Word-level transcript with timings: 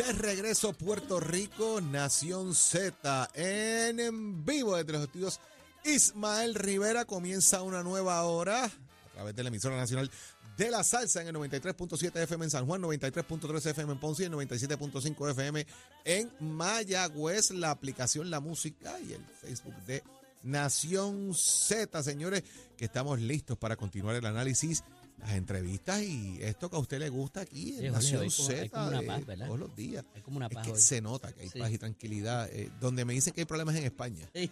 De 0.00 0.12
regreso 0.14 0.72
Puerto 0.72 1.20
Rico, 1.20 1.82
Nación 1.82 2.54
Z, 2.54 3.28
en, 3.34 4.46
vivo 4.46 4.74
desde 4.74 4.92
los 4.94 5.02
estudios. 5.02 5.40
Ismael 5.84 6.54
Rivera 6.54 7.04
comienza 7.04 7.60
una 7.60 7.82
nueva 7.82 8.22
hora 8.22 8.64
a 8.64 9.12
través 9.12 9.36
de 9.36 9.42
la 9.42 9.50
emisora 9.50 9.76
nacional 9.76 10.10
de 10.56 10.70
la 10.70 10.84
salsa 10.84 11.20
en 11.20 11.28
el 11.28 11.34
93.7 11.34 12.16
FM 12.16 12.44
en 12.46 12.50
San 12.50 12.64
Juan, 12.64 12.80
93.3 12.80 13.66
FM 13.66 13.92
en 13.92 14.00
Ponce 14.00 14.22
y 14.22 14.26
el 14.26 14.32
97.5 14.32 15.30
FM 15.32 15.66
en 16.06 16.32
Mayagüez, 16.40 17.50
la 17.50 17.70
aplicación 17.70 18.30
La 18.30 18.40
Música 18.40 18.98
y 19.00 19.12
el 19.12 19.24
Facebook 19.42 19.76
de 19.86 20.02
Nación 20.42 21.34
Z, 21.34 22.02
señores, 22.02 22.42
que 22.78 22.86
estamos 22.86 23.20
listos 23.20 23.58
para 23.58 23.76
continuar 23.76 24.16
el 24.16 24.24
análisis 24.24 24.82
las 25.20 25.32
entrevistas 25.32 26.02
y 26.02 26.38
esto 26.42 26.68
que 26.70 26.76
a 26.76 26.78
usted 26.80 26.98
le 26.98 27.08
gusta 27.08 27.42
aquí 27.42 27.74
en 27.74 27.80
Sí, 27.80 27.90
Nación 27.90 28.30
Z 28.30 28.68
como 28.70 28.88
una 28.88 29.00
de 29.00 29.06
paz, 29.06 29.26
¿verdad? 29.26 29.46
todos 29.46 29.58
los 29.60 29.76
días. 29.76 30.04
Hay 30.14 30.22
como 30.22 30.36
una 30.38 30.46
Es 30.46 30.54
paz 30.54 30.66
que 30.66 30.72
hoy. 30.72 30.80
se 30.80 31.00
nota 31.00 31.32
que 31.32 31.42
hay 31.42 31.48
Sí. 31.48 31.58
paz 31.58 31.70
y 31.72 31.78
tranquilidad. 31.78 32.48
eh, 32.52 32.70
donde 32.80 33.04
me 33.04 33.12
dicen 33.12 33.32
que 33.32 33.42
hay 33.42 33.44
problemas 33.46 33.74
en 33.76 33.84
España. 33.84 34.26
Sí, 34.34 34.50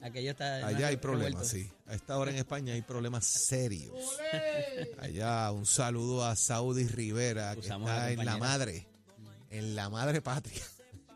aquello 0.00 0.30
está. 0.32 0.66
Allá 0.66 0.88
hay 0.88 0.96
problemas, 0.98 1.48
sí. 1.48 1.70
A 1.86 1.94
esta 1.94 2.16
hora 2.18 2.30
en 2.30 2.36
España 2.38 2.74
hay 2.74 2.82
problemas 2.82 3.24
serios. 3.24 3.92
Allá 4.98 5.50
un 5.52 5.66
saludo 5.66 6.24
a 6.24 6.36
Saudi 6.36 6.86
Rivera, 6.86 7.54
que 7.54 7.60
Usamos 7.60 7.88
está 7.90 8.10
en 8.12 8.24
la 8.24 8.36
madre, 8.36 8.86
en 9.50 9.74
la 9.74 9.88
madre 9.90 10.20
patria. 10.22 10.62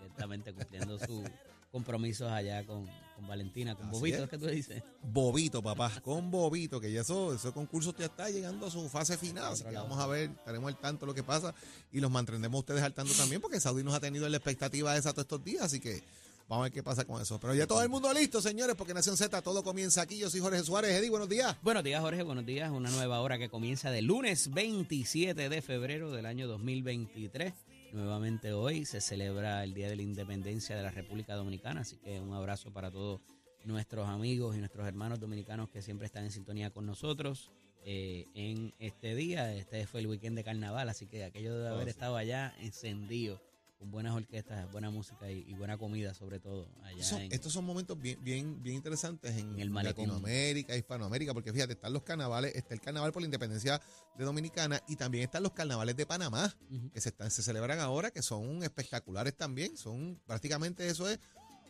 Ciertamente 0.01 0.53
cumpliendo 0.53 0.98
sus 0.98 1.23
compromisos 1.71 2.31
allá 2.31 2.65
con, 2.65 2.89
con 3.15 3.27
Valentina, 3.27 3.75
con 3.75 3.87
Así 3.89 3.99
Bobito, 3.99 4.17
es. 4.19 4.23
es 4.25 4.31
que 4.31 4.39
tú 4.39 4.47
dices. 4.47 4.83
Bobito, 5.03 5.63
papá, 5.63 5.93
con 6.03 6.31
Bobito, 6.31 6.81
que 6.81 6.93
ya 6.93 7.03
eso, 7.03 7.35
ese 7.35 7.53
concurso 7.53 7.95
ya 7.97 8.07
está 8.07 8.29
llegando 8.31 8.67
a 8.67 8.71
su 8.71 8.89
fase 8.89 9.17
final. 9.17 9.53
Así 9.53 9.65
que 9.65 9.75
vamos 9.75 9.99
a 9.99 10.07
ver, 10.07 10.31
estaremos 10.31 10.69
al 10.69 10.79
tanto 10.79 11.07
de 11.07 11.11
lo 11.11 11.15
que 11.15 11.23
pasa 11.23 11.55
y 11.93 12.01
los 12.01 12.11
mantendremos 12.11 12.59
ustedes 12.59 12.83
al 12.83 12.95
tanto 12.95 13.12
también, 13.15 13.41
porque 13.41 13.61
Saudi 13.61 13.83
nos 13.83 13.95
ha 13.95 14.01
tenido 14.01 14.27
en 14.27 14.33
la 14.33 14.39
expectativa 14.39 14.97
esa 14.97 15.12
todos 15.12 15.25
estos 15.25 15.45
días, 15.45 15.62
así 15.65 15.81
que 15.81 16.03
vamos 16.48 16.62
a 16.62 16.65
ver 16.65 16.73
qué 16.73 16.83
pasa 16.83 17.05
con 17.05 17.23
eso. 17.23 17.39
Pero 17.41 17.55
ya 17.55 17.67
todo 17.67 17.83
el 17.83 17.89
mundo 17.89 18.12
listo, 18.12 18.43
señores, 18.43 18.75
porque 18.77 18.93
Nación 18.95 19.17
Z 19.17 19.41
todo 19.43 19.62
comienza 19.62 20.03
aquí. 20.03 20.19
Yo 20.19 20.28
soy 20.28 20.41
Jorge 20.41 20.62
Suárez. 20.62 20.91
Eddie, 20.93 21.11
buenos 21.11 21.28
días. 21.28 21.56
Buenos 21.62 21.84
días, 21.84 22.01
Jorge. 22.01 22.23
Buenos 22.23 22.45
días. 22.45 22.71
Una 22.71 22.91
nueva 22.91 23.21
hora 23.21 23.39
que 23.39 23.49
comienza 23.49 23.91
de 23.91 24.03
lunes 24.03 24.53
27 24.53 25.49
de 25.49 25.62
febrero 25.62 26.11
del 26.11 26.27
año 26.27 26.47
2023. 26.49 27.55
Nuevamente 27.95 28.53
hoy 28.53 28.84
se 28.87 29.00
celebra 29.00 29.62
el 29.62 29.73
Día 29.73 29.89
de 29.89 29.95
la 29.95 30.03
Independencia 30.03 30.75
de 30.75 30.83
la 30.83 30.91
República 30.91 31.37
Dominicana, 31.37 31.83
así 31.83 31.97
que 31.98 32.19
un 32.19 32.34
abrazo 32.34 32.73
para 32.73 32.91
todos 32.91 33.20
nuestros 33.62 34.09
amigos 34.09 34.56
y 34.56 34.59
nuestros 34.59 34.84
hermanos 34.89 35.20
dominicanos 35.20 35.70
que 35.70 35.81
siempre 35.81 36.06
están 36.06 36.25
en 36.25 36.33
sintonía 36.33 36.70
con 36.70 36.87
nosotros 36.87 37.53
eh, 37.84 38.27
en 38.34 38.75
este 38.81 39.15
día. 39.15 39.55
Este 39.55 39.87
fue 39.87 40.00
el 40.00 40.09
weekend 40.09 40.37
de 40.37 40.42
carnaval, 40.42 40.89
así 40.89 41.06
que 41.06 41.22
aquello 41.22 41.56
de 41.56 41.69
haber 41.69 41.87
Oh, 41.87 41.91
estado 41.91 42.17
allá 42.17 42.53
encendido, 42.59 43.41
con 43.78 43.91
buenas 43.91 44.14
orquestas, 44.14 44.70
buena 44.72 44.91
música 44.91 45.30
y, 45.30 45.44
y 45.48 45.55
buena 45.55 45.77
comida 45.77 46.14
sobre 46.14 46.41
todo 46.41 46.69
allá 46.83 47.22
en, 47.22 47.33
estos 47.33 47.53
son 47.53 47.64
momentos 47.64 48.00
bien, 48.00 48.22
bien, 48.22 48.62
bien 48.62 48.77
interesantes 48.77 49.33
en, 49.36 49.55
En 49.55 49.61
el 49.61 49.70
malecón. 49.70 50.08
Latinoamérica, 50.08 50.77
Hispanoamérica, 50.77 51.34
porque 51.34 51.53
fíjate, 51.53 51.72
están 51.75 51.92
los 51.92 52.03
carnavales, 52.03 52.55
está 52.55 52.75
el 52.75 52.81
carnaval 52.81 53.12
por 53.12 53.22
la 53.22 53.27
independencia 53.27 53.81
de 54.16 54.25
Dominicana 54.25 54.83
y 54.89 54.97
también 54.97 55.25
están 55.25 55.42
los 55.42 55.53
carnavales 55.53 55.97
de 55.97 56.06
Panamá, 56.06 56.55
que 56.92 57.00
se, 57.00 57.11
están, 57.11 57.31
se 57.31 57.42
celebran 57.42 57.81
ahora, 57.81 58.11
que 58.11 58.22
son 58.22 58.62
espectaculares 58.62 59.36
también. 59.36 59.77
Son 59.77 60.20
prácticamente 60.27 60.88
eso 60.88 61.09
es 61.09 61.19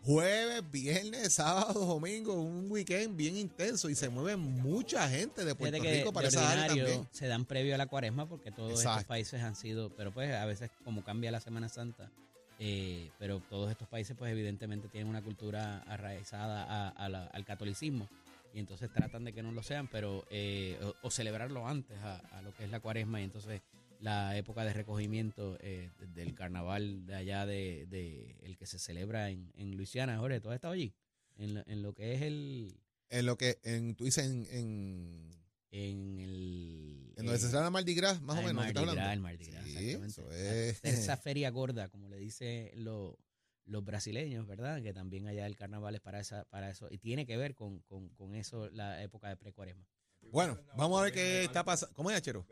jueves, 0.05 0.70
viernes, 0.70 1.33
sábado, 1.34 1.84
domingo, 1.86 2.34
un 2.34 2.70
weekend 2.70 3.16
bien 3.16 3.36
intenso 3.36 3.88
y 3.88 3.94
se 3.94 4.08
mueve 4.08 4.36
mucha 4.36 5.08
gente 5.08 5.44
de 5.44 5.55
Puerto 5.55 5.78
Rico 6.00 6.12
para 6.12 6.28
esa 6.28 6.50
área 6.50 6.66
también. 6.84 7.08
se 7.11 7.27
dan 7.27 7.44
previo 7.44 7.74
a 7.74 7.78
la 7.78 7.86
cuaresma 7.86 8.28
porque 8.28 8.50
todos 8.50 8.72
estos 8.96 9.05
países 9.05 9.42
han 9.42 9.56
sido, 9.56 9.91
pero 9.96 10.12
pues 10.12 10.33
a 10.34 10.44
veces 10.44 10.70
como 10.84 11.02
cambia 11.02 11.30
la 11.30 11.41
Semana 11.41 11.69
Santa, 11.69 12.11
eh, 12.58 13.11
pero 13.19 13.41
todos 13.41 13.70
estos 13.70 13.88
países 13.88 14.16
pues 14.16 14.30
evidentemente 14.30 14.89
tienen 14.89 15.08
una 15.08 15.23
cultura 15.23 15.79
arraizada 15.89 16.64
a- 16.64 16.89
a 16.90 17.08
la- 17.08 17.27
al 17.27 17.45
catolicismo 17.45 18.08
y 18.52 18.61
entonces 18.61 18.90
tratan 18.92 19.24
de 19.24 19.33
que 19.33 19.42
no 19.42 19.50
lo 19.52 19.62
sean, 19.62 19.89
pero 19.89 20.24
eh, 20.30 20.79
o, 20.83 20.95
o 21.08 21.11
celebrarlo 21.11 21.67
antes 21.67 21.98
a, 22.00 22.17
a 22.39 22.42
lo 22.42 22.55
que 22.55 22.64
es 22.64 22.70
la 22.70 22.79
cuaresma 22.80 23.20
y 23.20 23.24
entonces 23.24 23.62
la 24.05 24.37
época 24.37 24.65
de 24.65 24.75
recogimiento 24.75 25.57
eh, 25.61 25.91
del 26.09 26.35
carnaval 26.35 27.07
de 27.07 27.15
allá 27.15 27.47
de, 27.47 27.87
de 27.89 28.37
el 28.42 28.57
que 28.59 28.67
se 28.67 28.79
celebra 28.79 29.31
en, 29.31 29.51
en 29.57 29.77
Luisiana, 29.77 30.19
Jorge, 30.19 30.41
¿tú 30.41 30.51
has 30.51 30.57
estado 30.57 30.75
allí? 30.75 30.92
En, 31.37 31.55
lo- 31.55 31.63
en 31.67 31.83
lo 31.83 31.95
que 31.95 32.15
es 32.15 32.20
el 32.23 32.77
En 33.09 33.25
lo 33.27 33.39
que 33.39 33.59
en, 33.65 33.95
tú 33.95 34.05
dices 34.05 34.27
en, 34.27 34.47
en, 34.51 35.31
en 35.70 36.20
el 36.20 37.15
en 37.17 37.25
donde 37.25 37.37
eh, 37.37 37.41
se 37.41 37.48
celebra 37.48 37.70
Mardi 37.70 37.95
Gras, 37.95 38.20
más 38.20 38.37
Ah, 38.37 38.41
o 38.41 38.42
el 38.42 38.55
menos. 38.55 38.67
¿qué 38.67 38.75
Mardi 38.75 38.81
estás 38.81 38.83
Gras, 38.83 38.91
hablando? 38.92 39.13
el 39.15 39.20
Mardi 39.20 39.45
Gras, 39.47 39.65
Sí, 39.65 39.70
exactamente. 39.70 40.07
eso 40.07 40.29
La 40.31 40.36
es. 40.69 40.81
tercera 40.83 41.17
feria 41.17 41.51
gorda, 41.51 41.89
como 41.89 42.09
le 42.11 42.19
dicen 42.19 42.71
lo- 42.85 43.19
los 43.65 43.83
brasileños, 43.83 44.47
¿verdad? 44.47 44.83
Que 44.83 44.92
también 44.92 45.27
allá 45.27 45.47
el 45.47 45.57
carnaval 45.57 45.95
es 45.95 46.03
para 46.03 46.21
esa, 46.21 46.45
para 46.45 46.69
eso. 46.69 46.89
Y 46.91 46.98
tiene 46.98 47.25
que 47.25 47.39
ver 47.39 47.55
con, 47.55 47.81
con, 47.81 48.11
con 48.11 48.35
eso 48.35 48.69
la 48.69 49.03
época 49.03 49.31
de 49.31 49.36
precuaresma. 49.39 49.86
Bueno, 50.31 50.59
vamos 50.77 51.01
a 51.01 51.05
ver 51.05 51.13
qué 51.15 51.45
está 51.45 51.65
pasando. 51.65 51.95
¿Cómo 51.95 52.11
es, 52.11 52.17
Achero? 52.19 52.47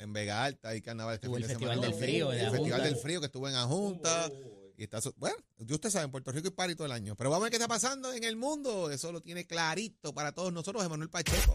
En 0.00 0.12
Vega 0.12 0.42
Alta 0.44 0.70
hay 0.70 0.80
carnaval 0.80 1.14
este 1.14 1.26
fin 1.28 1.36
el 1.36 1.42
de 1.42 1.48
Festival 1.48 1.74
semana. 1.74 1.92
del 1.92 2.02
Frío, 2.02 2.32
El 2.32 2.50
Festival 2.50 2.82
del 2.82 2.96
Frío 2.96 3.20
que 3.20 3.26
estuvo 3.26 3.48
en 3.48 3.54
Ajunta. 3.54 4.30
Y 4.78 4.84
está, 4.84 4.98
su- 5.02 5.12
bueno, 5.18 5.36
usted 5.58 5.90
sabe, 5.90 6.06
en 6.06 6.10
Puerto 6.10 6.32
Rico 6.32 6.48
hay 6.48 6.54
party 6.54 6.74
todo 6.74 6.86
el 6.86 6.92
año. 6.92 7.14
Pero 7.16 7.28
vamos 7.28 7.42
a 7.42 7.44
ver 7.44 7.50
qué 7.50 7.56
está 7.56 7.68
pasando 7.68 8.12
en 8.14 8.24
el 8.24 8.34
mundo. 8.36 8.90
Eso 8.90 9.12
lo 9.12 9.20
tiene 9.20 9.46
clarito 9.46 10.14
para 10.14 10.32
todos 10.32 10.52
nosotros, 10.54 10.82
Emanuel 10.82 11.10
Pacheco. 11.10 11.52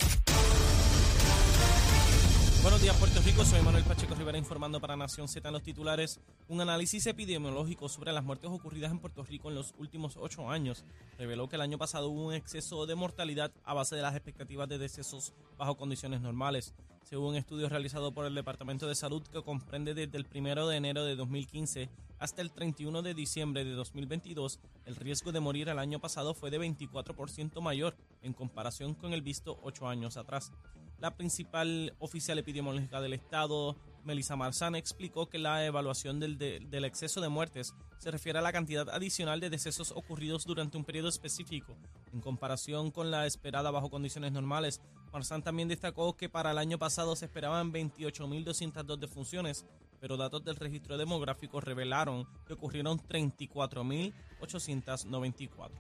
Buenos 2.66 2.82
días, 2.82 2.98
Puerto 2.98 3.22
Rico. 3.22 3.46
Soy 3.46 3.62
Manuel 3.62 3.84
Pacheco 3.84 4.16
Rivera 4.16 4.40
informando 4.40 4.82
para 4.82 4.98
Nación 4.98 5.28
Z 5.28 5.48
en 5.48 5.54
los 5.54 5.62
titulares. 5.62 6.20
Un 6.48 6.62
análisis 6.62 7.06
epidemiológico 7.06 7.88
sobre 7.88 8.12
las 8.12 8.24
muertes 8.24 8.50
ocurridas 8.50 8.90
en 8.90 8.98
Puerto 8.98 9.22
Rico 9.22 9.50
en 9.50 9.56
los 9.56 9.76
últimos 9.78 10.18
ocho 10.18 10.50
años 10.50 10.84
reveló 11.20 11.48
que 11.48 11.58
el 11.58 11.62
año 11.62 11.78
pasado 11.78 12.10
hubo 12.10 12.26
un 12.26 12.34
exceso 12.34 12.88
de 12.88 12.96
mortalidad 12.96 13.52
a 13.66 13.76
base 13.76 13.96
de 13.96 14.02
las 14.02 14.16
expectativas 14.16 14.68
de 14.68 14.80
decesos 14.80 15.34
bajo 15.60 15.78
condiciones 15.78 16.22
normales. 16.22 16.74
Según 17.04 17.28
un 17.28 17.36
estudio 17.36 17.70
realizado 17.70 18.12
por 18.14 18.26
el 18.26 18.34
Departamento 18.34 18.88
de 18.88 18.96
Salud 18.96 19.22
que 19.22 19.44
comprende 19.44 19.94
desde 19.94 20.18
el 20.18 20.26
1 20.34 20.68
de 20.68 20.76
enero 20.76 21.06
de 21.06 21.16
2015 21.16 21.92
hasta 22.18 22.42
el 22.42 22.50
31 22.50 23.04
de 23.04 23.14
diciembre 23.14 23.64
de 23.64 23.74
2022, 23.74 24.60
el 24.88 24.96
riesgo 24.96 25.32
de 25.32 25.40
morir 25.40 25.70
el 25.70 25.78
año 25.78 26.00
pasado 26.00 26.34
fue 26.34 26.50
de 26.50 26.60
24% 26.60 27.62
mayor 27.62 27.96
en 28.24 28.34
comparación 28.34 28.96
con 28.96 29.14
el 29.14 29.22
visto 29.22 29.60
ocho 29.62 29.88
años 29.88 30.18
atrás. 30.18 30.52
La 31.00 31.16
principal 31.16 31.94
oficial 32.00 32.40
epidemiológica 32.40 33.02
del 33.02 33.14
Estado, 33.14 33.76
Melissa 34.06 34.36
Marzán, 34.36 34.76
explicó 34.76 35.28
que 35.28 35.38
la 35.38 35.66
evaluación 35.66 36.20
del, 36.20 36.38
de- 36.38 36.60
del 36.62 36.86
exceso 36.86 37.22
de 37.22 37.30
muertes 37.30 37.76
se 37.98 38.12
refiere 38.12 38.40
a 38.40 38.42
la 38.42 38.54
cantidad 38.54 38.90
adicional 38.90 39.40
de 39.40 39.50
decesos 39.50 39.92
ocurridos 39.92 40.46
durante 40.46 40.78
un 40.78 40.86
periodo 40.86 41.10
específico, 41.10 41.76
en 42.14 42.22
comparación 42.22 42.92
con 42.92 43.12
la 43.12 43.26
esperada 43.26 43.72
bajo 43.72 43.90
condiciones 43.90 44.32
normales. 44.32 44.82
Marzán 45.12 45.44
también 45.44 45.68
destacó 45.68 46.16
que 46.16 46.30
para 46.30 46.52
el 46.52 46.58
año 46.58 46.78
pasado 46.80 47.16
se 47.16 47.26
esperaban 47.26 47.72
28.202 47.74 48.98
defunciones, 48.98 49.66
pero 50.00 50.18
datos 50.18 50.44
del 50.44 50.56
registro 50.56 50.98
demográfico 50.98 51.62
revelaron 51.62 52.28
que 52.48 52.54
ocurrieron 52.54 53.00
34.894. 53.00 55.72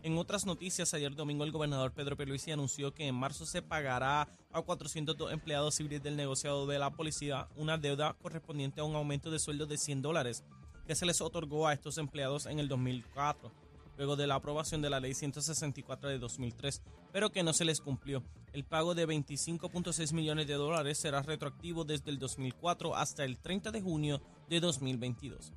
En 0.00 0.16
otras 0.16 0.46
noticias, 0.46 0.94
ayer 0.94 1.16
domingo 1.16 1.42
el 1.42 1.50
gobernador 1.50 1.92
Pedro 1.92 2.16
Pierluisi 2.16 2.52
anunció 2.52 2.94
que 2.94 3.08
en 3.08 3.16
marzo 3.16 3.44
se 3.44 3.62
pagará 3.62 4.28
a 4.52 4.62
402 4.62 5.32
empleados 5.32 5.74
civiles 5.74 6.00
del 6.02 6.16
negociado 6.16 6.68
de 6.68 6.78
la 6.78 6.90
policía 6.90 7.48
una 7.56 7.78
deuda 7.78 8.14
correspondiente 8.14 8.80
a 8.80 8.84
un 8.84 8.94
aumento 8.94 9.28
de 9.32 9.40
sueldo 9.40 9.66
de 9.66 9.76
100 9.76 10.02
dólares 10.02 10.44
que 10.86 10.94
se 10.94 11.04
les 11.04 11.20
otorgó 11.20 11.66
a 11.66 11.72
estos 11.72 11.98
empleados 11.98 12.46
en 12.46 12.60
el 12.60 12.68
2004, 12.68 13.52
luego 13.96 14.14
de 14.14 14.28
la 14.28 14.36
aprobación 14.36 14.82
de 14.82 14.88
la 14.88 15.00
ley 15.00 15.14
164 15.14 16.08
de 16.08 16.18
2003, 16.20 16.80
pero 17.12 17.32
que 17.32 17.42
no 17.42 17.52
se 17.52 17.64
les 17.64 17.80
cumplió. 17.80 18.22
El 18.52 18.64
pago 18.64 18.94
de 18.94 19.06
25.6 19.06 20.12
millones 20.12 20.46
de 20.46 20.54
dólares 20.54 20.96
será 20.98 21.22
retroactivo 21.22 21.84
desde 21.84 22.10
el 22.10 22.20
2004 22.20 22.94
hasta 22.94 23.24
el 23.24 23.36
30 23.36 23.72
de 23.72 23.82
junio 23.82 24.22
de 24.48 24.60
2022. 24.60 25.52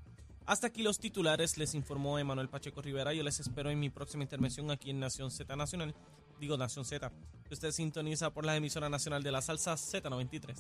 Hasta 0.52 0.68
aquí 0.68 0.84
los 0.84 1.00
titulares, 1.00 1.58
les 1.58 1.74
informó 1.76 2.20
Emanuel 2.20 2.50
Pacheco 2.50 2.82
Rivera. 2.82 3.14
Yo 3.14 3.24
les 3.24 3.40
espero 3.40 3.70
en 3.70 3.80
mi 3.80 3.90
próxima 3.90 4.24
intervención 4.24 4.70
aquí 4.70 4.90
en 4.90 5.00
Nación 5.00 5.32
Z 5.32 5.56
Nacional. 5.56 5.96
Digo 6.42 6.58
Nación 6.58 6.84
Z. 6.84 7.10
Usted 7.50 7.72
sintoniza 7.72 8.32
por 8.34 8.46
la 8.46 8.58
emisora 8.58 8.90
nacional 8.90 9.24
de 9.24 9.32
la 9.32 9.42
salsa 9.42 9.76
Z93. 9.78 10.58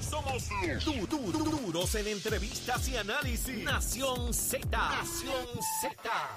Somos 0.00 0.48
du- 0.84 1.06
du- 1.08 1.32
du- 1.32 1.60
duros 1.62 1.92
en 1.96 2.06
entrevistas 2.06 2.86
y 2.88 2.96
análisis. 2.96 3.64
Nación 3.64 4.32
Z. 4.32 4.68
Nación 4.70 5.44
Z. 5.80 5.96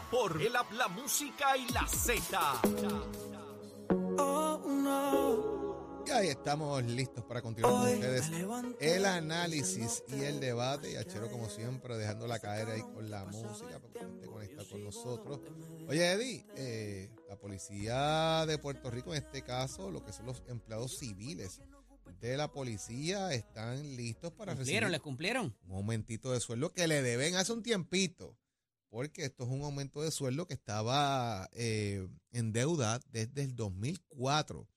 Por 0.10 0.42
el 0.42 0.56
app, 0.56 0.72
la 0.72 0.88
música 0.88 1.56
y 1.56 1.72
la 1.72 1.86
Z. 1.88 2.62
Y 6.08 6.12
ahí 6.12 6.28
estamos 6.28 6.84
listos 6.86 7.24
para 7.26 7.42
continuar 7.42 7.74
con 7.74 7.94
ustedes 7.94 8.30
el 8.80 9.06
análisis 9.06 10.04
y 10.08 10.22
el 10.24 10.40
debate. 10.40 10.92
Y 10.92 10.96
Achero, 10.96 11.30
como 11.32 11.50
siempre, 11.50 11.98
dejándola 11.98 12.40
caer 12.40 12.70
ahí 12.70 12.82
con 12.82 13.10
la 13.10 13.26
música 13.26 13.80
para 13.80 13.94
que 13.94 14.00
esté 14.00 14.28
conectado 14.28 14.70
con 14.70 14.84
nosotros. 14.84 15.40
Oye, 15.88 16.12
Eddie, 16.12 16.46
eh, 16.56 17.10
la 17.28 17.38
policía 17.38 18.46
de 18.46 18.58
Puerto 18.60 18.92
Rico, 18.92 19.14
en 19.16 19.24
este 19.24 19.42
caso, 19.42 19.90
lo 19.90 20.04
que 20.06 20.14
son 20.14 20.28
los 20.28 20.44
empleados 20.48 20.98
civiles 20.98 21.60
de 22.20 22.38
la 22.38 22.52
policía 22.52 23.34
están 23.34 23.96
listos 23.96 24.32
para 24.32 24.56
¿Cumplieron? 24.56 24.92
¿Les 24.92 25.00
recibir 25.00 25.04
cumplieron? 25.04 25.58
un 25.68 25.76
aumentito 25.76 26.32
de 26.32 26.40
sueldo 26.40 26.72
que 26.72 26.88
le 26.88 27.02
deben 27.02 27.36
hace 27.36 27.52
un 27.52 27.64
tiempito. 27.64 28.38
Porque 28.90 29.26
esto 29.26 29.44
es 29.44 29.50
un 29.50 29.64
aumento 29.64 30.02
de 30.02 30.12
sueldo 30.12 30.48
que 30.48 30.54
estaba 30.54 31.50
eh, 31.52 32.08
en 32.32 32.54
deuda 32.54 33.02
desde 33.12 33.42
el 33.42 33.56
2004. 33.56 34.68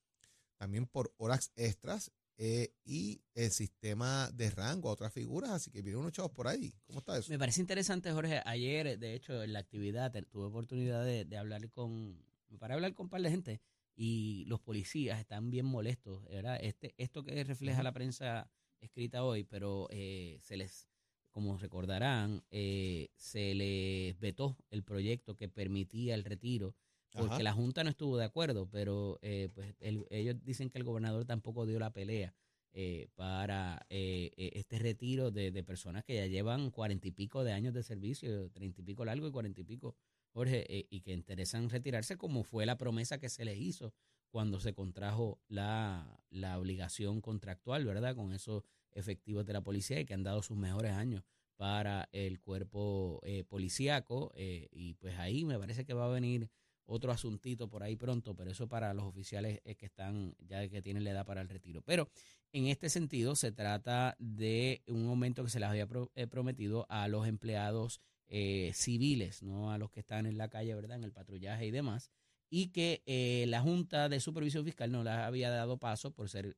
También 0.59 0.87
por 0.87 1.15
horas 1.17 1.53
extras 1.57 2.13
eh, 2.37 2.75
y 2.85 3.23
el 3.35 3.51
sistema 3.51 4.31
de 4.33 4.51
rango 4.51 4.91
a 4.91 4.93
otras 4.93 5.13
figuras. 5.13 5.51
Así 5.51 5.71
que 5.71 5.83
vienen 5.83 6.01
unos 6.01 6.13
chavos 6.13 6.33
por 6.33 6.49
ahí. 6.49 6.75
¿Cómo 6.85 6.99
está 6.99 7.17
eso? 7.17 7.33
Me 7.33 7.39
parece 7.39 7.61
interesante, 7.61 8.13
Jorge. 8.13 8.43
Ayer, 8.45 8.99
de 8.99 9.15
hecho, 9.15 9.43
en 9.43 9.53
la 9.53 9.61
actividad 9.61 10.13
tuve 10.31 10.45
oportunidad 10.45 11.05
de, 11.05 11.25
de 11.25 11.37
hablar 11.39 11.71
con, 11.71 12.23
para 12.59 12.75
hablar 12.75 12.95
con 12.95 13.07
un 13.07 13.11
par 13.11 13.23
de 13.23 13.31
gente 13.31 13.61
y 13.99 14.45
los 14.47 14.61
policías 14.61 15.19
están 15.19 15.51
bien 15.51 15.67
molestos, 15.67 16.25
¿verdad? 16.27 16.59
Este, 16.63 16.95
esto 16.99 17.25
que 17.25 17.43
refleja 17.43 17.83
la 17.83 17.93
prensa 17.93 18.49
escrita 18.81 19.25
hoy, 19.25 19.43
pero 19.43 19.89
eh, 19.91 20.39
se 20.41 20.57
les, 20.57 20.89
como 21.33 21.59
recordarán, 21.59 22.45
eh, 22.53 23.09
se 23.17 23.55
les 23.57 24.19
vetó 24.21 24.57
el 24.71 24.85
proyecto 24.85 25.35
que 25.35 25.49
permitía 25.49 26.15
el 26.15 26.25
retiro 26.25 26.77
porque 27.17 27.37
Ajá. 27.37 27.43
la 27.43 27.53
Junta 27.53 27.85
no 27.85 27.91
estuvo 27.91 28.17
de 28.17 28.25
acuerdo, 28.25 28.69
pero 28.71 29.19
eh, 29.23 29.49
pues 29.55 29.75
el- 29.81 30.07
ellos 30.11 30.37
dicen 30.45 30.71
que 30.71 30.79
el 30.79 30.85
gobernador 30.85 31.25
tampoco 31.25 31.67
dio 31.67 31.79
la 31.79 31.93
pelea 31.93 32.35
eh, 32.73 33.09
para 33.15 33.87
eh, 33.89 34.31
eh, 34.37 34.51
este 34.55 34.79
retiro 34.79 35.31
de, 35.31 35.51
de 35.51 35.65
personas 35.65 36.05
que 36.05 36.15
ya 36.17 36.27
llevan 36.27 36.71
cuarenta 36.71 37.09
y 37.09 37.11
pico 37.13 37.43
de 37.45 37.53
años 37.53 37.75
de 37.75 37.83
servicio, 37.83 38.51
treinta 38.51 38.81
y 38.81 38.85
pico 38.85 39.05
largo 39.05 39.27
y 39.27 39.33
cuarenta 39.33 39.61
y 39.61 39.65
pico, 39.65 39.97
Jorge, 40.33 40.65
eh, 40.79 40.87
y 40.91 41.01
que 41.01 41.13
interesan 41.13 41.71
retirarse 41.71 42.17
como 42.17 42.45
fue 42.45 42.67
la 42.67 42.77
promesa 42.79 43.19
que 43.19 43.29
se 43.31 43.45
les 43.45 43.59
hizo 43.59 43.93
cuando 44.31 44.61
se 44.61 44.75
contrajo 44.75 45.41
la, 45.49 46.21
la 46.31 46.59
obligación 46.59 47.21
contractual, 47.21 47.85
¿verdad? 47.87 48.15
Con 48.15 48.33
esos 48.33 48.63
efectivos 48.93 49.47
de 49.47 49.55
la 49.55 49.63
policía 49.63 50.01
y 50.01 50.05
que 50.05 50.15
han 50.15 50.23
dado 50.23 50.43
sus 50.43 50.57
mejores 50.57 50.93
años 50.93 51.25
para 51.57 52.09
el 52.13 52.41
cuerpo 52.41 53.21
eh, 53.25 53.45
policíaco 53.45 54.31
eh, 54.37 54.69
y 54.71 54.95
pues 54.95 55.19
ahí 55.19 55.45
me 55.45 55.59
parece 55.59 55.85
que 55.85 55.95
va 55.95 56.07
a 56.07 56.09
venir 56.11 56.51
otro 56.91 57.13
asuntito 57.13 57.69
por 57.69 57.83
ahí 57.83 57.97
pronto, 57.97 58.35
pero 58.35 58.51
eso 58.51 58.67
para 58.67 58.95
los 58.95 59.05
oficiales 59.05 59.61
es 59.65 59.77
que 59.77 59.87
están 59.87 60.35
ya 60.39 60.67
que 60.69 60.81
tienen 60.81 61.05
la 61.05 61.11
edad 61.11 61.27
para 61.27 61.43
el 61.43 61.49
retiro. 61.49 61.83
Pero 61.83 62.09
en 62.53 62.67
este 62.67 62.89
sentido 62.89 63.37
se 63.37 63.53
trata 63.53 64.17
de 64.19 64.83
un 64.89 65.07
aumento 65.07 65.45
que 65.45 65.51
se 65.51 65.61
les 65.61 65.69
había 65.69 65.87
eh, 66.15 66.27
prometido 66.27 66.87
a 66.89 67.07
los 67.09 67.27
empleados 67.29 68.01
eh, 68.27 68.73
civiles, 68.75 69.43
no 69.43 69.71
a 69.71 69.77
los 69.79 69.91
que 69.91 70.01
están 70.01 70.25
en 70.27 70.39
la 70.39 70.49
calle, 70.49 70.75
¿verdad? 70.75 70.97
En 70.97 71.05
el 71.05 71.13
patrullaje 71.13 71.67
y 71.67 71.71
demás, 71.71 72.11
y 72.51 72.69
que 72.69 73.03
eh, 73.05 73.45
la 73.49 73.61
Junta 73.61 74.09
de 74.09 74.21
Supervisión 74.21 74.65
Fiscal 74.65 74.91
no 74.91 75.05
les 75.05 75.13
había 75.13 75.51
dado 75.51 75.77
paso 75.77 76.13
por 76.13 76.31
ser 76.31 76.57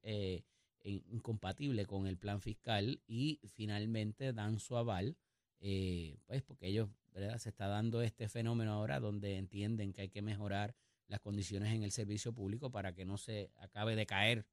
in- 0.84 1.04
incompatible 1.10 1.86
con 1.86 2.06
el 2.06 2.16
plan 2.16 2.40
fiscal 2.40 3.02
y 3.08 3.40
finalmente 3.48 4.32
dan 4.32 4.60
su 4.60 4.76
aval, 4.76 5.16
pues 5.58 6.42
porque 6.46 6.68
ellos, 6.68 6.88
¿verdad? 7.12 7.38
Se 7.38 7.48
está 7.50 7.66
dando 7.66 8.02
este 8.02 8.28
fenómeno 8.28 8.72
ahora 8.72 9.00
donde 9.00 9.36
entienden 9.36 9.92
que 9.92 10.02
hay 10.02 10.08
que 10.08 10.22
mejorar 10.22 10.74
las 11.08 11.20
condiciones 11.20 11.74
en 11.74 11.82
el 11.82 11.90
servicio 11.90 12.32
público 12.32 12.70
para 12.70 12.94
que 12.94 13.04
no 13.04 13.18
se 13.18 13.50
acabe 13.56 13.96
de 13.96 14.06
caer 14.06 14.46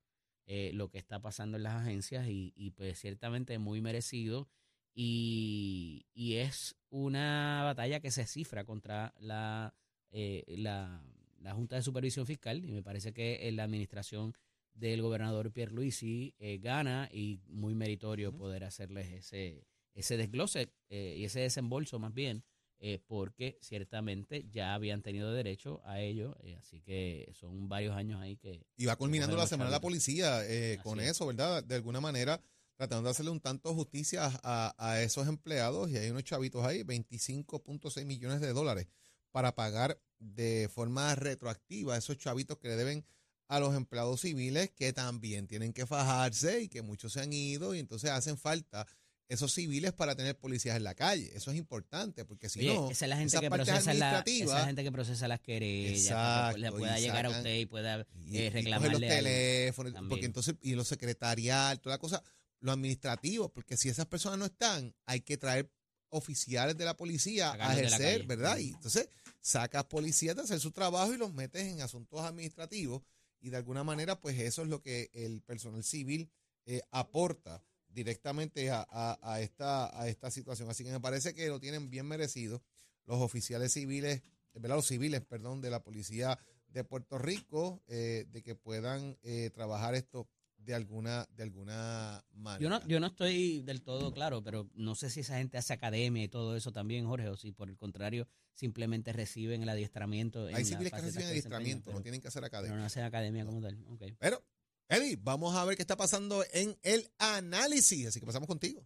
eh, 0.45 0.71
lo 0.73 0.89
que 0.89 0.97
está 0.97 1.19
pasando 1.21 1.57
en 1.57 1.63
las 1.63 1.75
agencias 1.75 2.27
y, 2.27 2.53
y, 2.55 2.71
pues 2.71 2.99
ciertamente 2.99 3.59
muy 3.59 3.81
merecido 3.81 4.47
y, 4.93 6.05
y 6.13 6.35
es 6.35 6.75
una 6.89 7.61
batalla 7.63 7.99
que 7.99 8.11
se 8.11 8.25
cifra 8.25 8.63
contra 8.63 9.13
la, 9.19 9.75
eh, 10.09 10.43
la, 10.47 11.03
la 11.39 11.53
Junta 11.53 11.75
de 11.75 11.81
Supervisión 11.81 12.25
Fiscal 12.25 12.63
y 12.65 12.71
me 12.71 12.81
parece 12.81 13.13
que 13.13 13.47
en 13.47 13.57
la 13.57 13.63
administración 13.63 14.33
del 14.73 15.01
gobernador 15.01 15.51
Pierluisi 15.51 16.33
eh, 16.39 16.59
gana 16.59 17.09
y 17.11 17.39
muy 17.47 17.75
meritorio 17.75 18.31
poder 18.31 18.63
hacerles 18.63 19.11
ese, 19.11 19.67
ese 19.97 20.17
desglose 20.17 20.71
eh, 20.89 21.15
y 21.17 21.25
ese 21.25 21.41
desembolso 21.41 21.99
más 21.99 22.13
bien 22.13 22.43
eh, 22.79 22.99
porque 23.07 23.57
ciertamente 23.59 24.45
ya 24.51 24.75
habían 24.75 25.01
tenido 25.01 25.33
derecho 25.33 25.81
a 25.83 25.99
ello, 25.99 26.37
eh, 26.43 26.55
así 26.59 26.79
que 26.81 27.27
son 27.33 27.67
varios 27.67 27.95
años 27.95 28.21
ahí 28.21 28.37
que 28.37 28.67
Y 28.75 28.85
va 28.85 28.95
culminando 28.95 29.35
la 29.35 29.47
semana 29.47 29.71
de 29.71 29.75
la 29.75 29.81
policía 29.81 30.45
eh, 30.45 30.77
con 30.83 30.99
es. 30.99 31.09
eso, 31.11 31.25
¿verdad? 31.25 31.63
De 31.63 31.73
alguna 31.73 32.01
manera, 32.01 32.39
tratando 32.75 33.07
de 33.07 33.11
hacerle 33.11 33.31
un 33.31 33.39
tanto 33.39 33.73
justicia 33.73 34.31
a, 34.43 34.75
a 34.77 35.01
esos 35.01 35.27
empleados. 35.27 35.89
Y 35.89 35.97
hay 35.97 36.11
unos 36.11 36.23
chavitos 36.23 36.63
ahí, 36.63 36.83
25.6 36.83 38.05
millones 38.05 38.41
de 38.41 38.53
dólares, 38.53 38.87
para 39.31 39.55
pagar 39.55 39.99
de 40.19 40.69
forma 40.71 41.15
retroactiva 41.15 41.95
a 41.95 41.97
esos 41.97 42.17
chavitos 42.19 42.59
que 42.59 42.67
le 42.67 42.75
deben 42.75 43.05
a 43.47 43.59
los 43.59 43.75
empleados 43.75 44.21
civiles 44.21 44.69
que 44.71 44.93
también 44.93 45.47
tienen 45.47 45.73
que 45.73 45.87
fajarse 45.87 46.61
y 46.61 46.69
que 46.69 46.83
muchos 46.83 47.13
se 47.13 47.21
han 47.21 47.33
ido 47.33 47.73
y 47.73 47.79
entonces 47.79 48.11
hacen 48.11 48.37
falta 48.37 48.85
esos 49.27 49.53
civiles 49.53 49.93
para 49.93 50.15
tener 50.15 50.37
policías 50.37 50.77
en 50.77 50.83
la 50.83 50.95
calle. 50.95 51.31
Eso 51.35 51.51
es 51.51 51.57
importante 51.57 52.25
porque 52.25 52.49
si 52.49 52.59
Oye, 52.59 52.73
no, 52.73 52.89
esa 52.89 53.05
es 53.05 53.09
la 53.09 53.17
gente 53.17 53.39
que 53.39 53.49
procesa 53.49 53.93
la, 53.93 54.23
esa 54.25 54.65
gente 54.65 54.83
que 54.83 54.91
procesa 54.91 55.27
las 55.27 55.39
querellas, 55.41 56.01
Exacto, 56.01 56.55
que 56.55 56.61
le 56.61 56.67
y 56.67 56.71
pueda 56.71 56.99
llegar 56.99 57.25
a 57.25 57.29
usted 57.29 57.55
y 57.55 57.65
pueda 57.65 58.07
y, 58.25 58.37
eh, 58.37 58.47
y 58.47 58.47
coger 58.47 58.53
los 58.53 58.53
reclamarle 58.53 59.07
teléfonos, 59.07 59.93
también. 59.93 60.09
porque 60.09 60.25
entonces, 60.25 60.55
y 60.61 60.75
lo 60.75 60.83
secretarial, 60.83 61.79
toda 61.79 61.95
la 61.95 61.99
cosa, 61.99 62.23
lo 62.59 62.71
administrativo, 62.71 63.49
porque 63.49 63.77
si 63.77 63.89
esas 63.89 64.05
personas 64.05 64.39
no 64.39 64.45
están, 64.45 64.95
hay 65.05 65.21
que 65.21 65.37
traer 65.37 65.69
oficiales 66.09 66.77
de 66.77 66.85
la 66.85 66.95
policía 66.95 67.49
a 67.49 67.51
Sacarlos 67.51 67.77
ejercer. 67.93 68.25
¿verdad? 68.25 68.53
Ujú. 68.53 68.61
Y 68.61 68.69
entonces 68.69 69.09
sacas 69.41 69.85
policías 69.85 70.35
de 70.35 70.43
hacer 70.43 70.59
su 70.59 70.71
trabajo 70.71 71.13
y 71.13 71.17
los 71.17 71.33
metes 71.33 71.63
en 71.63 71.81
asuntos 71.81 72.21
administrativos 72.21 73.01
y 73.39 73.49
de 73.49 73.57
alguna 73.57 73.83
manera, 73.83 74.19
pues 74.19 74.39
eso 74.39 74.61
es 74.61 74.67
lo 74.67 74.81
que 74.81 75.09
el 75.13 75.41
personal 75.41 75.83
civil 75.83 76.31
eh, 76.65 76.81
aporta 76.91 77.63
directamente 77.89 78.69
a, 78.69 78.85
a- 78.89 79.19
a 79.21 79.41
esta, 79.41 79.99
a 79.99 80.07
esta 80.07 80.29
situación. 80.31 80.69
Así 80.69 80.83
que 80.83 80.91
me 80.91 80.99
parece 80.99 81.33
que 81.33 81.47
lo 81.47 81.59
tienen 81.59 81.89
bien 81.89 82.05
merecido 82.07 82.61
los 83.05 83.19
oficiales 83.21 83.71
civiles, 83.73 84.21
¿verdad? 84.53 84.75
Los 84.77 84.87
civiles, 84.87 85.21
perdón, 85.21 85.61
de 85.61 85.69
la 85.69 85.83
policía 85.83 86.37
de 86.67 86.83
Puerto 86.83 87.17
Rico, 87.17 87.81
eh, 87.87 88.25
de 88.29 88.43
que 88.43 88.55
puedan 88.55 89.17
eh, 89.23 89.49
trabajar 89.53 89.95
esto 89.95 90.27
de 90.57 90.73
alguna, 90.73 91.25
de 91.35 91.43
alguna 91.43 92.25
manera. 92.33 92.61
Yo 92.61 92.69
no, 92.69 92.85
yo 92.87 92.99
no 92.99 93.07
estoy 93.07 93.61
del 93.61 93.81
todo 93.83 94.11
claro, 94.13 94.43
pero 94.43 94.69
no 94.73 94.95
sé 94.95 95.09
si 95.09 95.21
esa 95.21 95.37
gente 95.37 95.57
hace 95.57 95.71
academia 95.73 96.23
y 96.23 96.27
todo 96.27 96.57
eso 96.57 96.73
también, 96.73 97.05
Jorge, 97.05 97.29
o 97.29 97.37
si 97.37 97.51
por 97.53 97.69
el 97.69 97.77
contrario 97.77 98.27
simplemente 98.53 99.13
reciben 99.13 99.63
el 99.63 99.69
adiestramiento. 99.69 100.49
en 100.49 100.55
Hay 100.55 100.65
civiles 100.65 100.91
que 100.91 100.99
reciben 101.01 101.27
adiestramiento, 101.27 101.91
no 101.91 101.97
pero- 101.97 102.03
tienen 102.03 102.19
que 102.21 102.27
hacer 102.27 102.41
pero 102.41 102.47
academia. 102.47 102.77
no 102.77 102.83
hacen 102.85 103.03
academia 103.03 103.45
como 103.45 103.61
tal. 103.61 103.77
Ok. 103.87 104.03
Pero, 104.19 104.43
Eddie, 104.89 105.17
vamos 105.21 105.55
a 105.55 105.65
ver 105.65 105.75
qué 105.75 105.81
está 105.81 105.97
pasando 105.97 106.43
en 106.53 106.77
el 106.81 107.09
análisis. 107.19 108.07
Así 108.07 108.19
que 108.19 108.25
pasamos 108.25 108.47
contigo. 108.47 108.81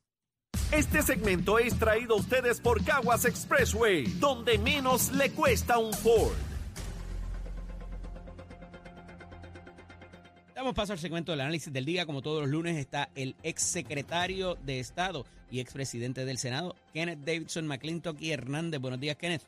Este 0.72 1.02
segmento 1.02 1.60
es 1.60 1.78
traído 1.78 2.16
a 2.16 2.18
ustedes 2.18 2.60
por 2.60 2.84
Caguas 2.84 3.26
Expressway, 3.26 4.06
donde 4.20 4.58
menos 4.58 5.12
le 5.12 5.32
cuesta 5.32 5.78
un 5.78 5.94
Ford. 5.94 6.34
Damos 10.56 10.74
paso 10.74 10.94
al 10.94 11.00
segmento 11.00 11.32
del 11.32 11.42
análisis 11.42 11.72
del 11.72 11.86
día. 11.86 12.06
Como 12.06 12.22
todos 12.22 12.42
los 12.42 12.50
lunes 12.50 12.78
está 12.78 13.10
el 13.16 13.36
ex 13.44 13.62
secretario 13.62 14.56
de 14.56 14.80
Estado 14.80 15.26
y 15.52 15.60
expresidente 15.60 16.26
del 16.26 16.38
Senado, 16.38 16.76
Kenneth 16.94 17.20
Davidson 17.20 17.68
McClintock 17.68 18.20
y 18.22 18.32
Hernández. 18.32 18.80
Buenos 18.80 19.00
días, 19.00 19.18
Kenneth. 19.18 19.44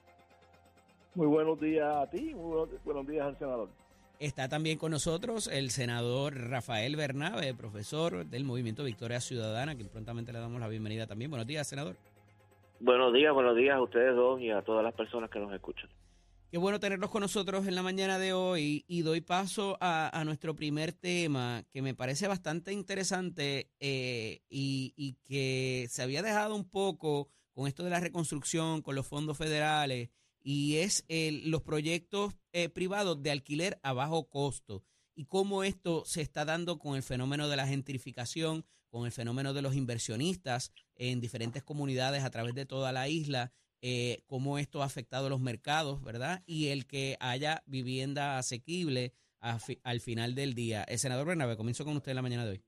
Muy 1.16 1.28
buenos 1.28 1.60
días 1.60 1.96
a 1.96 2.10
ti, 2.10 2.34
muy 2.34 2.68
buenos 2.84 3.08
días 3.08 3.26
al 3.26 3.38
senador. 3.38 3.70
Está 4.20 4.48
también 4.48 4.78
con 4.78 4.92
nosotros 4.92 5.48
el 5.48 5.70
senador 5.70 6.36
Rafael 6.50 6.96
Bernabe, 6.96 7.54
profesor 7.54 8.26
del 8.26 8.46
Movimiento 8.46 8.84
Victoria 8.84 9.20
Ciudadana, 9.20 9.76
que 9.76 9.84
prontamente 9.86 10.32
le 10.32 10.40
damos 10.40 10.62
la 10.62 10.68
bienvenida 10.68 11.08
también. 11.08 11.30
Buenos 11.30 11.48
días, 11.48 11.68
senador. 11.68 11.98
Buenos 12.80 13.14
días, 13.14 13.34
buenos 13.34 13.56
días 13.56 13.76
a 13.76 13.82
ustedes 13.82 14.16
dos 14.16 14.40
y 14.40 14.52
a 14.52 14.62
todas 14.62 14.84
las 14.84 14.94
personas 14.94 15.30
que 15.30 15.40
nos 15.40 15.54
escuchan. 15.54 15.90
Qué 16.52 16.60
bueno 16.60 16.80
tenerlos 16.80 17.10
con 17.10 17.22
nosotros 17.22 17.66
en 17.66 17.74
la 17.74 17.82
mañana 17.82 18.20
de 18.20 18.34
hoy 18.34 18.86
y 18.88 19.02
doy 19.02 19.22
paso 19.22 19.76
a, 19.82 20.18
a 20.18 20.24
nuestro 20.24 20.56
primer 20.56 20.94
tema 20.94 21.64
que 21.72 21.82
me 21.82 21.96
parece 21.96 22.28
bastante 22.28 22.72
interesante 22.72 23.72
eh, 23.80 24.42
y, 24.50 24.94
y 24.96 25.16
que 25.24 25.88
se 25.90 26.04
había 26.04 26.22
dejado 26.22 26.56
un 26.56 26.70
poco 26.70 27.30
con 27.54 27.68
esto 27.68 27.84
de 27.84 27.90
la 27.90 28.00
reconstrucción, 28.00 28.84
con 28.84 28.94
los 28.94 29.08
fondos 29.08 29.38
federales 29.38 30.10
y 30.44 30.76
es 30.78 31.06
el- 31.08 31.50
los 31.50 31.62
proyectos 31.64 32.36
eh, 32.52 32.70
privados 32.70 33.24
de 33.24 33.32
alquiler 33.32 33.80
a 33.82 33.94
bajo 33.94 34.30
costo 34.30 34.84
y 35.16 35.26
cómo 35.26 35.64
esto 35.64 36.04
se 36.06 36.22
está 36.22 36.46
dando 36.46 36.78
con 36.80 36.96
el 36.96 37.04
fenómeno 37.04 37.48
de 37.50 37.56
la 37.56 37.68
gentrificación, 37.68 38.66
con 38.90 39.06
el 39.06 39.12
fenómeno 39.12 39.54
de 39.54 39.62
los 39.62 39.76
inversionistas 39.76 40.72
en 40.96 41.20
diferentes 41.22 41.64
comunidades 41.64 42.24
a 42.24 42.30
través 42.30 42.54
de 42.54 42.66
toda 42.66 42.92
la 42.92 43.08
isla 43.10 43.52
eh, 43.86 44.24
cómo 44.28 44.60
esto 44.60 44.82
ha 44.82 44.86
afectado 44.86 45.28
los 45.30 45.42
mercados, 45.42 46.02
¿verdad? 46.02 46.42
Y 46.46 46.68
el 46.68 46.86
que 46.88 47.18
haya 47.20 47.64
vivienda 47.66 48.38
asequible 48.38 49.14
al 49.84 50.00
final 50.00 50.36
del 50.36 50.54
día. 50.54 50.84
El 50.86 51.00
senador 51.00 51.28
Bernabe, 51.28 51.58
comienzo 51.58 51.84
con 51.84 51.98
usted 51.98 52.12
en 52.12 52.16
la 52.16 52.22
mañana 52.22 52.46
de 52.46 52.52
hoy. 52.52 52.64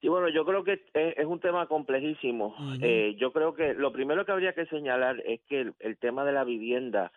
Sí, 0.00 0.08
bueno, 0.08 0.28
yo 0.28 0.44
creo 0.44 0.62
que 0.62 0.72
es, 0.72 0.80
es 0.92 1.26
un 1.26 1.40
tema 1.40 1.66
complejísimo. 1.66 2.54
Eh, 2.82 3.16
yo 3.18 3.32
creo 3.32 3.54
que 3.54 3.74
lo 3.74 3.92
primero 3.92 4.24
que 4.24 4.32
habría 4.32 4.52
que 4.52 4.66
señalar 4.66 5.22
es 5.24 5.40
que 5.48 5.62
el, 5.62 5.74
el 5.80 5.96
tema 5.96 6.24
de 6.24 6.32
la 6.32 6.44
vivienda 6.44 7.12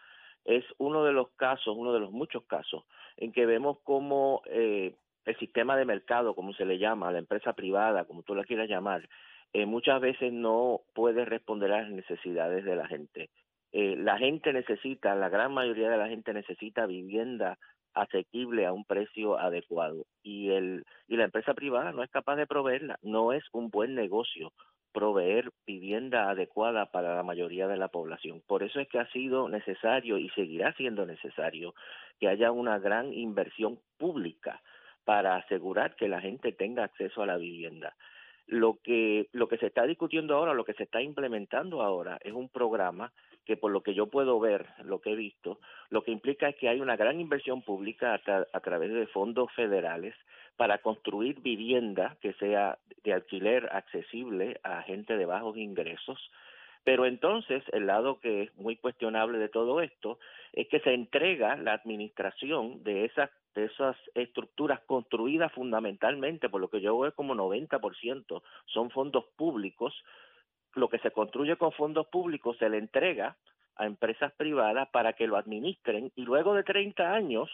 es 0.46 0.64
uno 0.78 1.04
de 1.04 1.14
los 1.14 1.30
casos, 1.32 1.76
uno 1.78 1.94
de 1.94 2.00
los 2.00 2.12
muchos 2.12 2.44
casos, 2.46 2.84
en 3.18 3.32
que 3.32 3.46
vemos 3.46 3.78
cómo 3.84 4.42
eh, 4.46 4.96
el 5.26 5.38
sistema 5.38 5.78
de 5.78 5.86
mercado, 5.86 6.34
como 6.34 6.54
se 6.54 6.66
le 6.66 6.80
llama, 6.80 7.12
la 7.12 7.20
empresa 7.20 7.54
privada, 7.54 8.06
como 8.06 8.24
tú 8.24 8.34
la 8.34 8.44
quieras 8.44 8.70
llamar, 8.70 9.08
eh, 9.54 9.66
muchas 9.66 10.00
veces 10.02 10.32
no 10.32 10.82
puede 10.94 11.26
responder 11.26 11.72
a 11.72 11.82
las 11.82 11.92
necesidades 11.92 12.64
de 12.66 12.76
la 12.76 12.88
gente. 12.88 13.30
Eh, 13.72 13.96
la 13.98 14.18
gente 14.18 14.52
necesita, 14.54 15.14
la 15.16 15.30
gran 15.30 15.54
mayoría 15.54 15.90
de 15.90 15.98
la 15.98 16.08
gente 16.08 16.34
necesita 16.34 16.88
vivienda 16.88 17.60
asequible 18.02 18.66
a 18.66 18.74
un 18.74 18.86
precio 18.86 19.40
adecuado 19.40 20.06
y 20.24 20.52
el 20.52 20.86
y 21.08 21.18
la 21.18 21.26
empresa 21.26 21.54
privada 21.54 21.92
no 21.92 22.04
es 22.04 22.10
capaz 22.10 22.36
de 22.36 22.48
proveerla, 22.48 22.98
no 23.02 23.34
es 23.34 23.44
un 23.52 23.70
buen 23.70 23.96
negocio 23.96 24.52
proveer 24.92 25.52
vivienda 25.66 26.30
adecuada 26.30 26.88
para 26.88 27.16
la 27.16 27.24
mayoría 27.24 27.68
de 27.68 27.78
la 27.78 27.90
población. 27.90 28.42
Por 28.48 28.64
eso 28.64 28.80
es 28.80 28.88
que 28.88 29.00
ha 29.00 29.10
sido 29.12 29.48
necesario 29.48 30.18
y 30.18 30.30
seguirá 30.30 30.74
siendo 30.74 31.06
necesario 31.06 31.76
que 32.20 32.28
haya 32.28 32.52
una 32.52 32.80
gran 32.80 33.14
inversión 33.14 33.80
pública 33.98 34.62
para 35.06 35.36
asegurar 35.36 35.96
que 35.96 36.08
la 36.08 36.22
gente 36.22 36.52
tenga 36.52 36.84
acceso 36.84 37.22
a 37.22 37.26
la 37.26 37.38
vivienda. 37.38 37.96
Lo 38.50 38.80
que 38.82 39.30
lo 39.32 39.48
que 39.48 39.58
se 39.58 39.68
está 39.68 39.86
discutiendo 39.86 40.36
ahora, 40.36 40.56
lo 40.56 40.66
que 40.66 40.74
se 40.74 40.84
está 40.84 41.04
implementando 41.04 41.84
ahora 41.84 42.18
es 42.24 42.34
un 42.34 42.50
programa 42.50 43.12
que 43.46 43.58
por 43.58 43.72
lo 43.72 43.82
que 43.82 43.94
yo 43.94 44.08
puedo 44.08 44.40
ver, 44.40 44.68
lo 44.84 45.02
que 45.02 45.12
he 45.12 45.16
visto, 45.16 45.60
lo 45.90 46.04
que 46.04 46.12
implica 46.12 46.50
es 46.50 46.56
que 46.56 46.70
hay 46.70 46.82
una 46.82 46.96
gran 46.96 47.20
inversión 47.20 47.62
pública 47.62 48.14
a, 48.14 48.60
través 48.60 48.92
de 48.92 49.08
fondos 49.08 49.52
federales 49.54 50.16
para 50.56 50.80
construir 50.80 51.42
vivienda 51.42 52.18
que 52.22 52.34
sea 52.34 52.78
de 53.04 53.14
alquiler 53.14 53.70
accesible 53.72 54.60
a 54.64 54.82
gente 54.84 55.18
de 55.18 55.26
bajos 55.26 55.58
ingresos. 55.58 56.20
Pero 56.84 57.06
entonces 57.06 57.64
el 57.72 57.88
lado 57.88 58.20
que 58.20 58.44
es 58.44 58.56
muy 58.56 58.76
cuestionable 58.76 59.38
de 59.38 59.50
todo 59.50 59.82
esto 59.82 60.20
es 60.54 60.68
que 60.68 60.80
se 60.80 60.94
entrega 60.94 61.56
la 61.56 61.74
administración 61.74 62.84
de 62.84 63.06
esas 63.06 63.30
esas 63.66 63.96
estructuras 64.14 64.80
construidas 64.82 65.52
fundamentalmente, 65.54 66.50
por 66.50 66.62
lo 66.62 66.70
que 66.70 66.82
yo 66.82 66.98
veo 66.98 67.14
como 67.14 67.36
90% 67.36 68.42
son 68.66 68.90
fondos 68.92 69.26
públicos. 69.36 69.94
Lo 70.76 70.90
que 70.90 71.00
se 71.00 71.12
construye 71.12 71.56
con 71.58 71.72
fondos 71.72 72.08
públicos 72.08 72.58
se 72.58 72.70
le 72.70 72.78
entrega 72.78 73.38
a 73.76 73.86
empresas 73.86 74.34
privadas 74.34 74.90
para 74.90 75.14
que 75.14 75.28
lo 75.28 75.38
administren 75.38 76.12
y 76.16 76.24
luego 76.24 76.54
de 76.54 76.64
30 76.64 77.14
años 77.14 77.50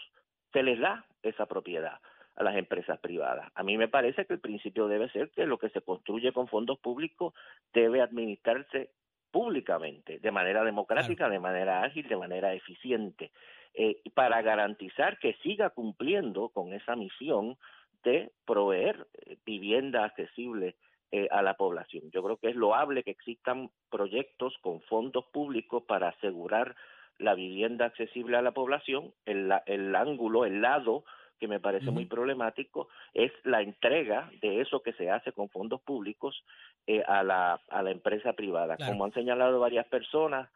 se 0.52 0.62
les 0.62 0.78
da 0.80 1.06
esa 1.22 1.46
propiedad 1.46 2.00
a 2.36 2.44
las 2.44 2.56
empresas 2.56 2.98
privadas. 2.98 3.50
A 3.54 3.62
mí 3.62 3.78
me 3.78 3.88
parece 3.88 4.26
que 4.26 4.34
el 4.34 4.40
principio 4.40 4.88
debe 4.88 5.08
ser 5.10 5.30
que 5.30 5.46
lo 5.46 5.58
que 5.58 5.70
se 5.70 5.80
construye 5.80 6.32
con 6.32 6.48
fondos 6.48 6.78
públicos 6.78 7.32
debe 7.72 8.02
administrarse 8.02 8.90
públicamente, 9.30 10.18
de 10.18 10.30
manera 10.30 10.64
democrática, 10.64 11.28
de 11.28 11.38
manera 11.38 11.82
ágil, 11.82 12.08
de 12.08 12.16
manera 12.16 12.54
eficiente, 12.54 13.32
eh, 13.76 14.00
para 14.14 14.42
garantizar 14.42 15.18
que 15.18 15.34
siga 15.42 15.70
cumpliendo 15.70 16.48
con 16.48 16.72
esa 16.72 16.96
misión 16.96 17.56
de 18.02 18.32
proveer 18.44 19.06
eh, 19.12 19.36
vivienda 19.44 20.04
accesible 20.04 20.76
eh, 21.12 21.28
a 21.30 21.42
la 21.42 21.54
población. 21.54 22.10
Yo 22.10 22.22
creo 22.22 22.36
que 22.36 22.48
es 22.48 22.56
loable 22.56 23.02
que 23.02 23.12
existan 23.12 23.70
proyectos 23.90 24.56
con 24.60 24.80
fondos 24.82 25.24
públicos 25.26 25.84
para 25.84 26.08
asegurar 26.08 26.74
la 27.18 27.34
vivienda 27.34 27.86
accesible 27.86 28.36
a 28.36 28.42
la 28.42 28.52
población. 28.52 29.12
El, 29.24 29.52
el 29.66 29.94
ángulo, 29.94 30.44
el 30.44 30.60
lado 30.60 31.04
que 31.38 31.48
me 31.48 31.60
parece 31.60 31.90
muy 31.90 32.06
problemático 32.06 32.88
es 33.12 33.30
la 33.44 33.60
entrega 33.60 34.30
de 34.40 34.62
eso 34.62 34.80
que 34.80 34.94
se 34.94 35.10
hace 35.10 35.32
con 35.32 35.48
fondos 35.50 35.80
públicos 35.82 36.44
eh, 36.86 37.02
a, 37.06 37.22
la, 37.22 37.60
a 37.68 37.82
la 37.82 37.90
empresa 37.90 38.32
privada. 38.32 38.76
Como 38.78 39.04
han 39.04 39.12
señalado 39.12 39.60
varias 39.60 39.86
personas 39.86 40.48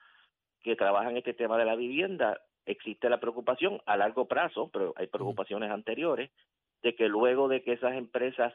que 0.63 0.77
trabajan 0.77 1.17
este 1.17 1.35
tema 1.35 1.59
de 1.59 1.65
la 1.65 1.77
vivienda, 1.77 2.41
existe 2.67 3.09
la 3.09 3.21
preocupación 3.21 3.81
a 3.87 3.97
largo 3.97 4.27
plazo, 4.27 4.71
pero 4.73 4.93
hay 4.97 5.07
preocupaciones 5.07 5.71
anteriores, 5.71 6.31
de 6.83 6.95
que 6.95 7.09
luego 7.09 7.49
de 7.49 7.63
que 7.63 7.73
esas 7.73 7.95
empresas 7.95 8.55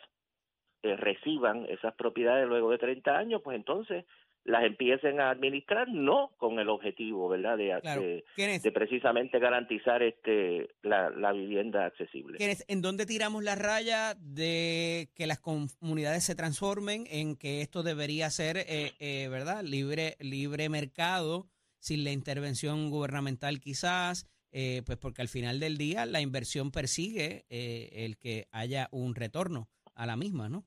reciban 0.84 1.66
esas 1.66 1.96
propiedades 1.96 2.48
luego 2.48 2.70
de 2.70 2.78
30 2.78 3.18
años, 3.18 3.42
pues 3.44 3.56
entonces 3.56 4.06
las 4.46 4.64
empiecen 4.64 5.20
a 5.20 5.32
administrar 5.32 5.88
no 5.90 6.30
con 6.38 6.60
el 6.60 6.70
objetivo, 6.70 7.28
¿verdad? 7.28 7.58
De, 7.58 8.24
de, 8.38 8.72
precisamente 8.72 9.40
garantizar 9.40 10.04
este 10.04 10.70
la, 10.84 11.10
la 11.10 11.32
vivienda 11.32 11.86
accesible. 11.86 12.38
¿En 12.40 12.82
dónde 12.82 13.08
tiramos 13.08 13.44
la 13.44 13.56
raya 13.56 14.14
de 14.20 15.10
que 15.16 15.26
las 15.26 15.40
comunidades 15.40 16.24
se 16.24 16.36
transformen 16.36 17.06
en 17.10 17.36
que 17.38 17.62
esto 17.62 17.82
debería 17.82 18.30
ser, 18.30 18.58
eh, 18.58 18.92
eh, 19.00 19.28
¿verdad? 19.30 19.64
Libre, 19.64 20.16
libre 20.20 20.70
mercado, 20.70 21.48
sin 21.86 22.04
la 22.04 22.12
intervención 22.12 22.90
gubernamental 22.90 23.60
quizás, 23.60 24.26
eh, 24.52 24.82
pues 24.86 24.98
porque 24.98 25.22
al 25.22 25.28
final 25.28 25.60
del 25.60 25.78
día 25.78 26.06
la 26.06 26.22
inversión 26.22 26.72
persigue 26.72 27.46
el 27.50 28.18
que 28.18 28.48
haya 28.52 28.88
un 28.92 29.14
retorno 29.14 29.68
a 29.94 30.06
la 30.06 30.16
misma, 30.16 30.50
¿no? 30.50 30.66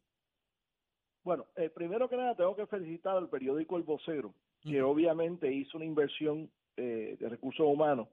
Bueno, 1.24 1.46
eh, 1.56 1.68
primero 1.68 2.08
que 2.08 2.16
nada 2.16 2.34
tengo 2.34 2.56
que 2.56 2.66
felicitar 2.66 3.16
al 3.16 3.28
periódico 3.28 3.76
El 3.76 3.82
Vocero, 3.82 4.32
que 4.62 4.80
obviamente 4.80 5.52
hizo 5.52 5.76
una 5.76 5.84
inversión 5.84 6.50
eh, 6.76 7.16
de 7.18 7.28
recursos 7.28 7.66
humanos 7.66 8.08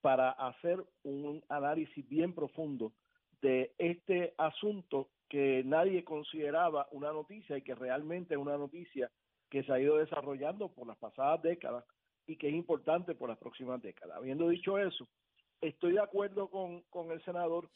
para 0.00 0.32
hacer 0.32 0.84
un 1.02 1.42
análisis 1.48 2.06
bien 2.08 2.34
profundo 2.34 2.92
de 3.40 3.72
este 3.78 4.34
asunto 4.36 5.08
que 5.28 5.62
nadie 5.64 6.04
consideraba 6.04 6.88
una 6.92 7.12
noticia 7.12 7.56
y 7.56 7.62
que 7.62 7.74
realmente 7.74 8.34
es 8.34 8.40
una 8.40 8.58
noticia 8.58 9.10
que 9.48 9.62
se 9.62 9.72
ha 9.72 9.80
ido 9.80 9.96
desarrollando 9.96 10.68
por 10.68 10.86
las 10.86 10.98
pasadas 10.98 11.40
décadas 11.42 11.84
y 12.28 12.36
que 12.36 12.48
es 12.48 12.54
importante 12.54 13.14
por 13.14 13.30
las 13.30 13.38
próximas 13.38 13.82
décadas. 13.82 14.18
Habiendo 14.18 14.48
dicho 14.48 14.78
eso, 14.78 15.08
estoy 15.60 15.94
de 15.94 16.00
acuerdo 16.00 16.48
con, 16.48 16.82
con 16.82 17.10
el 17.10 17.24
senador 17.24 17.68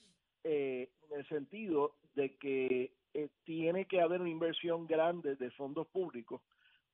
eh, 0.45 0.91
en 1.09 1.19
el 1.19 1.29
sentido 1.29 1.97
de 2.15 2.37
que 2.37 2.93
eh, 3.15 3.29
tiene 3.45 3.87
que 3.87 4.01
haber 4.01 4.21
una 4.21 4.31
inversión 4.31 4.87
grande 4.87 5.37
de 5.37 5.51
fondos 5.53 5.87
públicos 5.89 6.43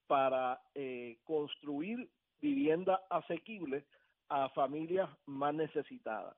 para 0.06 0.60
eh, 0.74 1.18
construir 1.24 2.08
vivienda 2.40 3.02
asequible 3.10 3.84
a 4.28 4.48
familias 4.50 5.10
más 5.26 5.52
necesitadas. 5.52 6.36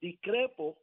Discrepo 0.00 0.78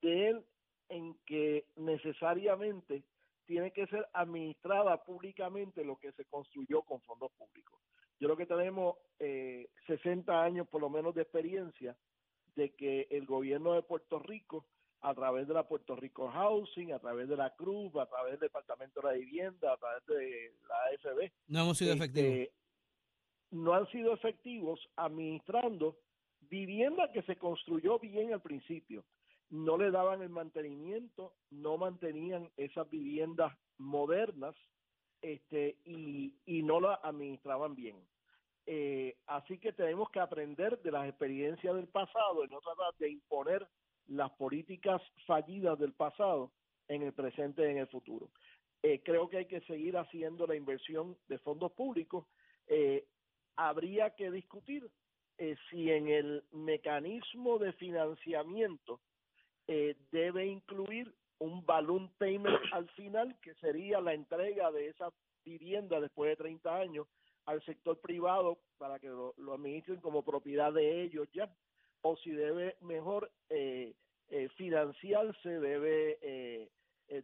de 0.00 0.28
él 0.28 0.44
en 0.88 1.14
que 1.26 1.66
necesariamente 1.76 3.02
tiene 3.44 3.70
que 3.70 3.86
ser 3.88 4.08
administrada 4.14 5.04
públicamente 5.04 5.84
lo 5.84 5.96
que 5.96 6.12
se 6.12 6.24
construyó 6.24 6.82
con 6.82 7.00
fondos 7.02 7.30
públicos. 7.32 7.78
Yo 8.18 8.28
creo 8.28 8.36
que 8.36 8.46
tenemos 8.46 8.96
eh, 9.18 9.68
60 9.86 10.42
años 10.42 10.66
por 10.68 10.80
lo 10.80 10.90
menos 10.90 11.14
de 11.14 11.22
experiencia 11.22 11.96
de 12.54 12.74
que 12.74 13.06
el 13.10 13.26
gobierno 13.26 13.74
de 13.74 13.82
Puerto 13.82 14.18
Rico 14.18 14.66
a 15.02 15.14
través 15.14 15.46
de 15.46 15.54
la 15.54 15.68
Puerto 15.68 15.94
Rico 15.94 16.28
Housing, 16.28 16.92
a 16.92 16.98
través 16.98 17.28
de 17.28 17.36
la 17.36 17.54
Cruz, 17.54 17.94
a 17.96 18.06
través 18.06 18.32
del 18.32 18.40
Departamento 18.40 19.00
de 19.00 19.06
la 19.06 19.12
Vivienda, 19.12 19.72
a 19.72 19.76
través 19.76 20.06
de 20.06 20.54
la 20.66 20.74
AFB. 21.10 21.30
No 21.48 21.60
hemos 21.60 21.78
sido 21.78 21.92
este, 21.92 22.04
efectivos. 22.04 22.48
No 23.50 23.74
han 23.74 23.86
sido 23.88 24.14
efectivos 24.14 24.80
administrando 24.96 25.98
vivienda 26.40 27.10
que 27.12 27.22
se 27.22 27.36
construyó 27.36 27.98
bien 27.98 28.32
al 28.32 28.40
principio. 28.40 29.04
No 29.50 29.76
le 29.76 29.90
daban 29.90 30.22
el 30.22 30.30
mantenimiento, 30.30 31.34
no 31.50 31.76
mantenían 31.76 32.50
esas 32.56 32.88
viviendas 32.90 33.56
modernas 33.78 34.56
este, 35.22 35.76
y, 35.84 36.34
y 36.46 36.62
no 36.62 36.80
las 36.80 36.98
administraban 37.02 37.74
bien. 37.74 37.96
Eh, 38.66 39.16
así 39.26 39.58
que 39.58 39.72
tenemos 39.72 40.10
que 40.10 40.20
aprender 40.20 40.80
de 40.82 40.90
las 40.90 41.08
experiencias 41.08 41.74
del 41.74 41.86
pasado 41.86 42.44
y 42.44 42.48
no 42.48 42.60
tratar 42.60 42.94
de 42.98 43.10
imponer 43.10 43.66
las 44.08 44.30
políticas 44.32 45.00
fallidas 45.26 45.78
del 45.78 45.92
pasado 45.92 46.52
en 46.88 47.02
el 47.02 47.12
presente 47.12 47.62
y 47.62 47.70
en 47.70 47.78
el 47.78 47.86
futuro. 47.88 48.28
Eh, 48.82 49.02
creo 49.04 49.28
que 49.28 49.38
hay 49.38 49.46
que 49.46 49.60
seguir 49.62 49.96
haciendo 49.96 50.46
la 50.46 50.54
inversión 50.54 51.16
de 51.28 51.38
fondos 51.38 51.72
públicos. 51.72 52.26
Eh, 52.68 53.06
habría 53.56 54.14
que 54.14 54.30
discutir 54.30 54.88
eh, 55.38 55.56
si 55.70 55.90
en 55.90 56.08
el 56.08 56.44
mecanismo 56.52 57.58
de 57.58 57.72
financiamiento 57.74 59.00
debe 60.12 60.46
incluir 60.46 61.12
un 61.38 61.64
balloon 61.64 62.10
payment 62.18 62.56
al 62.72 62.88
final, 62.90 63.38
que 63.40 63.54
sería 63.54 64.00
la 64.00 64.14
entrega 64.14 64.70
de 64.70 64.88
esa 64.88 65.12
vivienda 65.44 66.00
después 66.00 66.30
de 66.30 66.36
30 66.36 66.76
años 66.76 67.06
al 67.44 67.62
sector 67.64 68.00
privado 68.00 68.58
para 68.78 68.98
que 68.98 69.08
lo, 69.08 69.34
lo 69.36 69.54
administren 69.54 70.00
como 70.00 70.24
propiedad 70.24 70.72
de 70.72 71.02
ellos 71.02 71.28
ya 71.32 71.48
o 72.06 72.16
si 72.16 72.30
debe 72.30 72.76
mejor 72.82 73.30
eh, 73.48 73.94
eh, 74.28 74.48
financiarse, 74.56 75.48
debe 75.48 76.18
eh, 76.22 76.70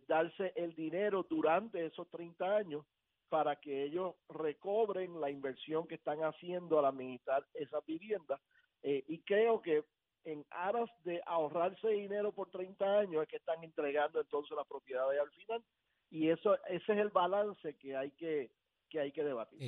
darse 0.08 0.52
el 0.56 0.74
dinero 0.74 1.24
durante 1.28 1.86
esos 1.86 2.08
30 2.10 2.56
años 2.56 2.84
para 3.28 3.56
que 3.56 3.84
ellos 3.84 4.14
recobren 4.28 5.20
la 5.20 5.30
inversión 5.30 5.86
que 5.86 5.94
están 5.94 6.20
haciendo 6.20 6.78
al 6.78 6.86
administrar 6.86 7.46
esas 7.54 7.84
viviendas. 7.86 8.40
y 8.82 9.18
creo 9.20 9.62
que 9.62 9.84
en 10.24 10.44
aras 10.50 10.88
de 11.04 11.20
ahorrarse 11.26 11.88
dinero 11.88 12.32
por 12.32 12.50
30 12.50 12.84
años 13.00 13.22
es 13.22 13.28
que 13.28 13.36
están 13.36 13.62
entregando 13.64 14.20
entonces 14.20 14.56
las 14.56 14.66
propiedades 14.66 15.20
al 15.20 15.30
final 15.30 15.62
y 16.10 16.28
eso 16.28 16.54
ese 16.68 16.92
es 16.92 16.98
el 16.98 17.08
balance 17.08 17.74
que 17.74 17.96
hay 17.96 18.10
que 18.12 18.50
que 18.88 19.00
hay 19.00 19.12
que 19.12 19.24
debatir. 19.24 19.58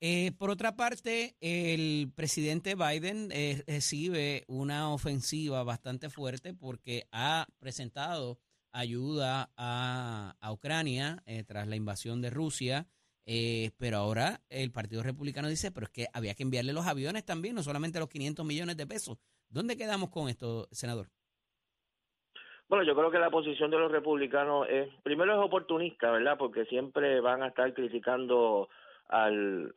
Eh, 0.00 0.32
por 0.38 0.50
otra 0.50 0.76
parte, 0.76 1.36
el 1.40 2.10
presidente 2.14 2.74
Biden 2.74 3.30
eh, 3.32 3.62
recibe 3.66 4.44
una 4.48 4.92
ofensiva 4.92 5.62
bastante 5.62 6.10
fuerte 6.10 6.52
porque 6.52 7.06
ha 7.12 7.46
presentado 7.58 8.38
ayuda 8.72 9.50
a, 9.56 10.36
Ucrania 10.52 11.22
eh, 11.26 11.44
tras 11.44 11.68
la 11.68 11.76
invasión 11.76 12.20
de 12.20 12.30
Rusia, 12.30 12.86
pero 13.78 13.96
ahora 13.96 14.42
el 14.50 14.70
Partido 14.72 15.02
Republicano 15.02 15.48
dice, 15.48 15.70
pero 15.70 15.86
es 15.86 15.90
que 15.90 16.06
había 16.12 16.34
que 16.34 16.42
enviarle 16.42 16.74
los 16.74 16.86
aviones 16.86 17.24
también, 17.24 17.54
no 17.54 17.62
solamente 17.62 17.98
los 17.98 18.10
500 18.10 18.44
millones 18.44 18.76
de 18.76 18.86
pesos. 18.86 19.16
¿Dónde 19.54 19.76
quedamos 19.76 20.10
con 20.10 20.28
esto, 20.28 20.66
senador? 20.72 21.06
Bueno, 22.68 22.84
yo 22.84 22.96
creo 22.96 23.12
que 23.12 23.20
la 23.20 23.30
posición 23.30 23.70
de 23.70 23.78
los 23.78 23.92
republicanos 23.92 24.66
es, 24.68 24.88
primero 25.04 25.32
es 25.32 25.38
oportunista, 25.38 26.10
¿verdad? 26.10 26.36
Porque 26.36 26.64
siempre 26.64 27.20
van 27.20 27.44
a 27.44 27.48
estar 27.48 27.72
criticando 27.72 28.68
al, 29.08 29.72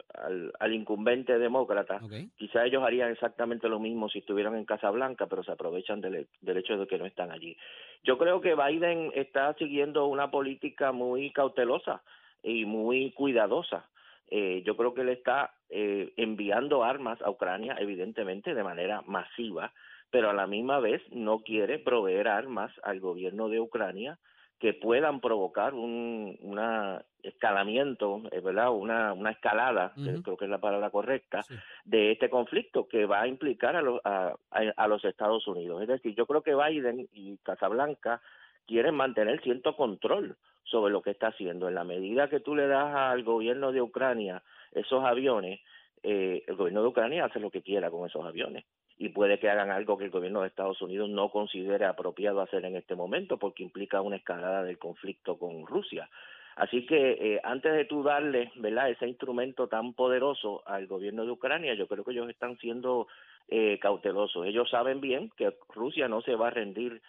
al, 0.57 0.73
incumbente 0.73 1.37
demócrata. 1.37 1.99
Quizá 2.37 2.65
ellos 2.65 2.81
harían 2.83 3.11
exactamente 3.11 3.69
lo 3.69 3.79
mismo 3.79 4.09
si 4.09 4.19
estuvieran 4.19 4.55
en 4.55 4.65
Casa 4.65 4.89
Blanca, 4.89 5.27
pero 5.27 5.43
se 5.43 5.51
aprovechan 5.51 6.01
del, 6.01 6.27
del 6.41 6.57
hecho 6.57 6.75
de 6.75 6.87
que 6.87 6.97
no 6.97 7.05
están 7.05 7.31
allí. 7.31 7.55
Yo 8.03 8.17
creo 8.17 8.41
que 8.41 8.55
Biden 8.55 9.11
está 9.13 9.53
siguiendo 9.59 10.07
una 10.07 10.31
política 10.31 10.91
muy 10.91 11.29
cautelosa 11.31 12.01
y 12.41 12.65
muy 12.65 13.11
cuidadosa. 13.11 13.85
Eh, 14.29 14.63
yo 14.65 14.75
creo 14.75 14.93
que 14.93 15.01
él 15.01 15.09
está 15.09 15.53
eh, 15.69 16.13
enviando 16.17 16.83
armas 16.83 17.21
a 17.21 17.29
Ucrania, 17.29 17.75
evidentemente, 17.79 18.53
de 18.53 18.63
manera 18.63 19.01
masiva, 19.05 19.73
pero 20.09 20.29
a 20.29 20.33
la 20.33 20.47
misma 20.47 20.79
vez 20.79 21.01
no 21.11 21.39
quiere 21.39 21.79
proveer 21.79 22.27
armas 22.27 22.71
al 22.83 22.99
gobierno 22.99 23.49
de 23.49 23.59
Ucrania 23.59 24.19
que 24.59 24.73
puedan 24.73 25.21
provocar 25.21 25.73
un 25.73 26.37
una 26.41 27.03
escalamiento, 27.27 28.23
eh, 28.31 28.39
¿verdad? 28.39 28.71
Una, 28.71 29.13
una 29.13 29.31
escalada, 29.31 29.93
creo 30.23 30.37
que 30.37 30.45
es 30.45 30.51
la 30.51 30.59
palabra 30.59 30.89
correcta, 30.89 31.41
de 31.83 32.11
este 32.11 32.29
conflicto 32.29 32.87
que 32.87 33.05
va 33.05 33.21
a 33.21 33.27
implicar 33.27 33.75
a, 33.75 33.81
los 33.81 33.99
a, 34.05 34.33
a, 34.49 34.87
los 34.87 35.03
Estados 35.03 35.45
Unidos. 35.47 35.81
Es 35.81 35.89
decir, 35.89 36.15
yo 36.15 36.25
creo 36.25 36.41
que 36.41 36.55
Biden 36.55 37.07
y 37.11 37.37
Casablanca 37.39 38.21
quieren 38.67 38.95
mantener 38.95 39.41
cierto 39.41 39.75
control 39.75 40.35
sobre 40.63 40.91
lo 40.91 41.01
que 41.01 41.11
está 41.11 41.27
haciendo. 41.27 41.67
En 41.67 41.75
la 41.75 41.83
medida 41.83 42.29
que 42.29 42.39
tú 42.39 42.55
le 42.55 42.67
das 42.67 42.93
al 42.93 43.23
gobierno 43.23 43.71
de 43.71 43.81
Ucrania 43.81 44.43
esos 44.73 45.03
aviones, 45.03 45.61
eh, 46.03 46.43
el 46.45 46.55
gobierno 46.55 46.81
de 46.81 46.87
Ucrania 46.89 47.25
hace 47.25 47.39
lo 47.39 47.49
que 47.49 47.61
quiera 47.61 47.89
con 47.89 48.05
esos 48.05 48.23
aviones 48.25 48.65
y 48.97 49.09
puede 49.09 49.39
que 49.39 49.49
hagan 49.49 49.69
algo 49.71 49.97
que 49.97 50.05
el 50.05 50.09
gobierno 50.09 50.41
de 50.41 50.47
Estados 50.47 50.81
Unidos 50.81 51.09
no 51.09 51.29
considere 51.29 51.85
apropiado 51.85 52.41
hacer 52.41 52.65
en 52.65 52.75
este 52.75 52.95
momento 52.95 53.37
porque 53.37 53.63
implica 53.63 54.01
una 54.01 54.15
escalada 54.15 54.63
del 54.63 54.79
conflicto 54.79 55.37
con 55.37 55.65
Rusia. 55.67 56.09
Así 56.55 56.87
que 56.87 57.11
eh, 57.11 57.39
antes 57.43 57.71
de 57.71 57.85
tú 57.85 58.01
darle 58.01 58.51
¿verdad? 58.55 58.89
ese 58.89 59.07
instrumento 59.07 59.67
tan 59.67 59.93
poderoso 59.93 60.63
al 60.65 60.87
gobierno 60.87 61.23
de 61.23 61.31
Ucrania, 61.31 61.75
yo 61.75 61.87
creo 61.87 62.03
que 62.03 62.11
ellos 62.11 62.27
están 62.29 62.57
siendo 62.57 63.07
eh, 63.47 63.77
cautelosos. 63.79 64.47
Ellos 64.47 64.67
saben 64.71 64.99
bien 64.99 65.29
que 65.37 65.53
Rusia 65.69 66.07
no 66.07 66.21
se 66.21 66.35
va 66.35 66.47
a 66.47 66.51
rendir 66.51 66.99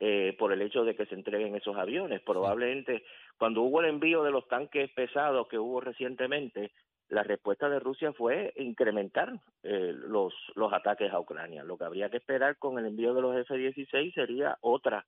eh, 0.00 0.36
por 0.38 0.52
el 0.52 0.62
hecho 0.62 0.84
de 0.84 0.94
que 0.94 1.06
se 1.06 1.14
entreguen 1.14 1.54
esos 1.56 1.76
aviones. 1.76 2.20
Probablemente 2.22 3.04
cuando 3.38 3.62
hubo 3.62 3.80
el 3.80 3.88
envío 3.88 4.22
de 4.22 4.30
los 4.30 4.46
tanques 4.48 4.90
pesados 4.92 5.48
que 5.48 5.58
hubo 5.58 5.80
recientemente, 5.80 6.72
la 7.08 7.22
respuesta 7.22 7.68
de 7.68 7.78
Rusia 7.78 8.12
fue 8.12 8.52
incrementar 8.56 9.32
eh, 9.62 9.92
los, 9.94 10.34
los 10.54 10.72
ataques 10.72 11.12
a 11.12 11.20
Ucrania. 11.20 11.64
Lo 11.64 11.78
que 11.78 11.84
habría 11.84 12.10
que 12.10 12.16
esperar 12.16 12.58
con 12.58 12.78
el 12.78 12.86
envío 12.86 13.14
de 13.14 13.22
los 13.22 13.36
F-16 13.36 14.12
sería 14.12 14.58
otra 14.60 15.06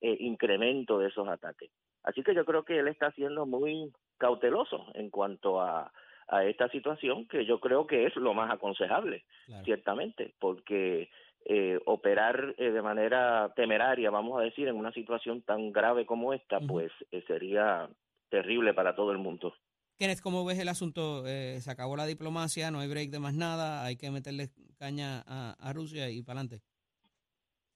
eh, 0.00 0.16
incremento 0.20 0.98
de 0.98 1.08
esos 1.08 1.26
ataques. 1.28 1.70
Así 2.02 2.22
que 2.22 2.34
yo 2.34 2.44
creo 2.44 2.64
que 2.64 2.78
él 2.78 2.88
está 2.88 3.10
siendo 3.12 3.46
muy 3.46 3.90
cauteloso 4.18 4.86
en 4.94 5.10
cuanto 5.10 5.60
a, 5.60 5.90
a 6.30 6.44
esta 6.44 6.68
situación, 6.68 7.26
que 7.26 7.44
yo 7.44 7.58
creo 7.58 7.86
que 7.86 8.06
es 8.06 8.14
lo 8.16 8.34
más 8.34 8.50
aconsejable, 8.52 9.24
ciertamente, 9.64 10.34
porque 10.38 11.10
eh, 11.44 11.78
operar 11.86 12.54
eh, 12.58 12.70
de 12.70 12.82
manera 12.82 13.52
temeraria, 13.56 14.10
vamos 14.10 14.40
a 14.40 14.44
decir, 14.44 14.68
en 14.68 14.76
una 14.76 14.92
situación 14.92 15.42
tan 15.42 15.72
grave 15.72 16.06
como 16.06 16.32
esta, 16.32 16.60
pues 16.60 16.92
sería 17.26 17.88
terrible 18.28 18.74
para 18.74 18.94
todo 18.94 19.12
el 19.12 19.18
mundo. 19.18 19.52
Kenneth, 20.00 20.22
¿cómo 20.22 20.46
ves 20.46 20.58
el 20.58 20.68
asunto? 20.70 21.26
Eh, 21.26 21.60
se 21.60 21.70
acabó 21.70 21.94
la 21.94 22.06
diplomacia, 22.06 22.70
no 22.70 22.80
hay 22.80 22.88
break 22.88 23.10
de 23.10 23.18
más 23.18 23.34
nada, 23.34 23.84
hay 23.84 23.96
que 23.96 24.10
meterle 24.10 24.48
caña 24.78 25.22
a, 25.26 25.72
Rusia 25.74 26.08
y 26.08 26.22
para 26.22 26.40
adelante. 26.40 26.64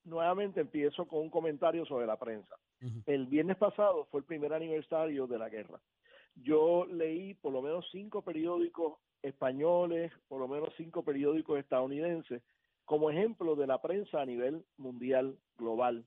Nuevamente 0.05 0.63
empiezo 0.63 1.07
con 1.07 1.21
un 1.21 1.29
comentario 1.29 1.85
sobre 1.85 2.07
la 2.07 2.19
prensa. 2.19 2.57
El 3.05 3.27
viernes 3.27 3.59
pasado 3.59 4.07
fue 4.11 4.21
el 4.21 4.27
primer 4.27 4.55
aniversario 4.55 5.27
de 5.27 5.39
la 5.39 5.51
guerra. 5.51 5.81
Yo 6.37 6.87
leí 6.87 7.35
por 7.35 7.53
lo 7.53 7.61
menos 7.61 7.87
cinco 7.93 8.23
periódicos 8.23 8.95
españoles, 9.23 10.11
por 10.27 10.41
lo 10.41 10.49
menos 10.49 10.71
cinco 10.79 11.03
periódicos 11.03 11.59
estadounidenses, 11.59 12.43
como 12.85 13.11
ejemplo 13.11 13.57
de 13.57 13.67
la 13.67 13.81
prensa 13.81 14.21
a 14.21 14.27
nivel 14.27 14.65
mundial, 14.77 15.39
global. 15.59 16.05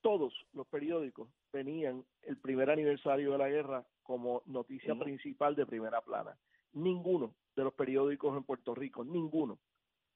Todos 0.00 0.34
los 0.52 0.66
periódicos 0.66 1.28
tenían 1.50 2.04
el 2.22 2.36
primer 2.36 2.70
aniversario 2.70 3.32
de 3.32 3.38
la 3.38 3.48
guerra 3.48 3.84
como 4.02 4.42
noticia 4.46 4.94
principal 4.96 5.54
de 5.54 5.66
primera 5.66 6.00
plana. 6.00 6.36
Ninguno 6.72 7.34
de 7.54 7.64
los 7.64 7.74
periódicos 7.74 8.36
en 8.36 8.44
Puerto 8.44 8.74
Rico, 8.74 9.04
ninguno, 9.04 9.58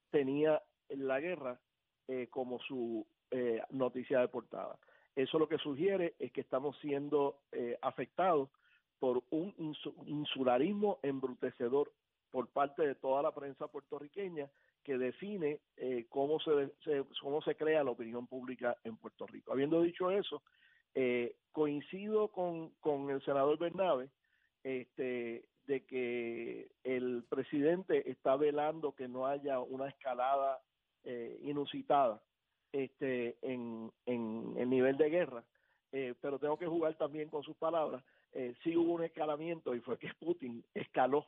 tenía 0.09 0.61
la 0.89 1.19
guerra 1.19 1.59
eh, 2.07 2.27
como 2.29 2.59
su 2.59 3.05
eh, 3.31 3.61
noticia 3.69 4.19
de 4.19 4.27
portada. 4.27 4.77
Eso 5.15 5.39
lo 5.39 5.47
que 5.47 5.57
sugiere 5.57 6.15
es 6.19 6.31
que 6.31 6.41
estamos 6.41 6.77
siendo 6.79 7.39
eh, 7.51 7.77
afectados 7.81 8.49
por 8.99 9.23
un 9.29 9.53
insularismo 10.05 10.99
embrutecedor 11.01 11.91
por 12.31 12.47
parte 12.47 12.85
de 12.85 12.95
toda 12.95 13.21
la 13.21 13.33
prensa 13.33 13.67
puertorriqueña 13.67 14.49
que 14.83 14.97
define 14.97 15.59
cómo 16.43 16.71
se, 16.83 17.03
cómo 17.21 17.41
se 17.41 17.55
crea 17.55 17.83
la 17.83 17.91
opinión 17.91 18.27
pública 18.27 18.77
en 18.83 18.97
Puerto 18.97 19.25
Rico. 19.27 19.51
Habiendo 19.51 19.81
dicho 19.81 20.11
eso, 20.11 20.41
eh, 20.95 21.35
coincido 21.51 22.29
con, 22.29 22.69
con 22.79 23.09
el 23.09 23.23
senador 23.23 23.57
Bernabe 23.57 24.09
este, 24.63 25.47
de 25.65 25.85
que 25.85 26.69
el 26.83 27.23
presidente 27.29 28.09
está 28.09 28.35
velando 28.35 28.93
que 28.93 29.07
no 29.07 29.25
haya 29.27 29.59
una 29.59 29.87
escalada 29.87 30.59
eh, 31.03 31.39
inusitada 31.43 32.21
este, 32.71 33.37
en, 33.41 33.91
en 34.05 34.53
el 34.57 34.69
nivel 34.69 34.97
de 34.97 35.09
guerra, 35.09 35.43
eh, 35.91 36.13
pero 36.21 36.39
tengo 36.39 36.57
que 36.57 36.67
jugar 36.67 36.95
también 36.95 37.29
con 37.29 37.43
sus 37.43 37.55
palabras. 37.57 38.03
Eh, 38.33 38.53
sí 38.63 38.75
hubo 38.75 38.93
un 38.93 39.03
escalamiento 39.03 39.73
y 39.73 39.79
fue 39.79 39.97
que 39.97 40.11
Putin 40.19 40.63
escaló 40.73 41.25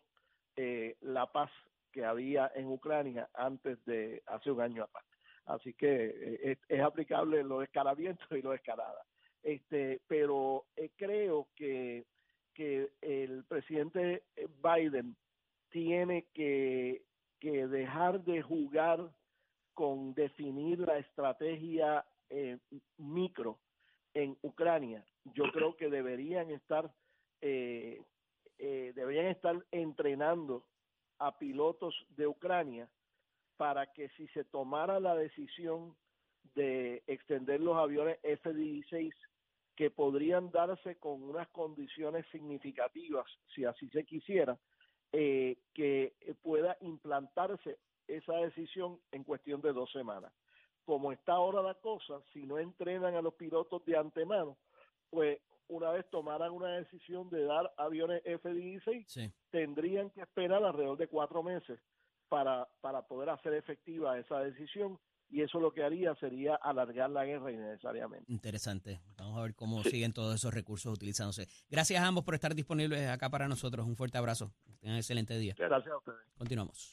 eh, 0.56 0.98
la 1.02 1.32
paz 1.32 1.50
que 1.92 2.06
había 2.06 2.52
en 2.56 2.68
Ucrania 2.68 3.30
antes 3.34 3.84
de 3.86 4.24
hace 4.28 4.52
un 4.52 4.62
año 4.62 4.84
atrás. 4.84 5.06
Así 5.46 5.74
que 5.74 6.40
es, 6.44 6.60
es, 6.68 6.82
aplicable 6.82 7.44
los 7.44 7.64
escalamientos 7.64 8.28
y 8.32 8.42
los 8.42 8.56
escaladas 8.56 9.06
este, 9.44 10.02
pero 10.08 10.66
eh, 10.76 10.92
creo 10.96 11.48
que, 11.56 12.06
que 12.54 12.92
el 13.02 13.46
presidente 13.46 14.24
Biden 14.62 15.16
tiene 15.70 16.28
que, 16.34 17.04
que 17.40 17.68
dejar 17.68 18.24
de 18.24 18.42
jugar 18.42 19.12
con 19.74 20.14
definir 20.14 20.80
la 20.80 20.98
estrategia 20.98 22.06
eh, 22.30 22.58
micro 22.98 23.60
en 24.14 24.38
Ucrania. 24.42 25.06
Yo 25.34 25.46
creo 25.54 25.78
que 25.78 25.90
deberían 25.90 26.50
estar 26.52 26.92
eh, 27.42 28.02
deberían 28.58 29.28
estar 29.28 29.56
entrenando 29.72 30.66
a 31.20 31.38
pilotos 31.38 31.96
de 32.16 32.28
Ucrania 32.28 32.90
para 33.58 33.92
que 33.92 34.10
si 34.10 34.28
se 34.30 34.44
tomara 34.46 35.00
la 35.00 35.16
decisión 35.16 35.96
de 36.56 37.04
extender 37.08 37.60
los 37.60 37.78
aviones 37.78 38.18
F-16 38.24 39.14
que 39.76 39.92
podrían 39.92 40.52
darse 40.52 40.98
con 40.98 41.24
unas 41.24 41.48
condiciones 41.50 42.26
significativas, 42.32 43.26
si 43.54 43.66
así 43.66 43.88
se 43.90 44.04
quisiera, 44.06 44.58
eh, 45.12 45.58
que 45.74 46.14
pueda 46.42 46.78
implantarse 46.82 47.78
esa 48.08 48.34
decisión 48.34 49.00
en 49.12 49.24
cuestión 49.24 49.62
de 49.62 49.74
dos 49.74 49.92
semanas. 49.92 50.34
Como 50.86 51.12
está 51.12 51.34
ahora 51.34 51.62
la 51.62 51.76
cosa, 51.76 52.22
si 52.34 52.46
no 52.46 52.58
entrenan 52.58 53.16
a 53.16 53.22
los 53.22 53.36
pilotos 53.36 53.86
de 53.86 53.98
antemano, 53.98 54.58
pues 55.10 55.40
una 55.70 55.92
vez 55.92 56.06
tomaran 56.10 56.52
una 56.52 56.76
decisión 56.78 57.30
de 57.30 57.44
dar 57.44 57.72
aviones 57.78 58.22
F-16, 58.26 59.32
tendrían 59.52 60.10
que 60.10 60.22
esperar 60.22 60.64
alrededor 60.64 60.98
de 60.98 61.08
cuatro 61.08 61.42
meses 61.44 61.80
para, 62.28 62.68
para 62.82 63.04
poder 63.04 63.30
hacer 63.30 63.54
efectiva 63.54 64.20
esa 64.20 64.40
decisión 64.40 65.00
y 65.32 65.42
eso 65.44 65.60
lo 65.60 65.72
que 65.72 65.84
haría 65.84 66.16
sería 66.16 66.56
alargar 66.56 67.10
la 67.10 67.24
guerra 67.24 67.52
innecesariamente. 67.52 68.32
Interesante. 68.32 69.00
Vamos 69.18 69.38
a 69.38 69.44
ver 69.44 69.56
cómo 69.56 69.84
siguen 69.84 70.12
todos 70.12 70.36
esos 70.36 70.54
recursos 70.54 70.92
utilizándose. 70.92 71.48
Gracias 71.70 72.02
a 72.02 72.08
ambos 72.08 72.24
por 72.24 72.34
estar 72.34 72.56
disponibles 72.56 73.08
acá 73.08 73.30
para 73.30 73.48
nosotros. 73.48 73.86
Un 73.86 73.96
fuerte 73.96 74.18
abrazo. 74.18 74.52
Tengan 74.80 74.96
un 74.96 75.00
excelente 75.00 75.38
día. 75.38 75.54
Gracias 75.58 75.94
a 75.94 75.98
ustedes. 75.98 76.20
Continuamos. 76.36 76.92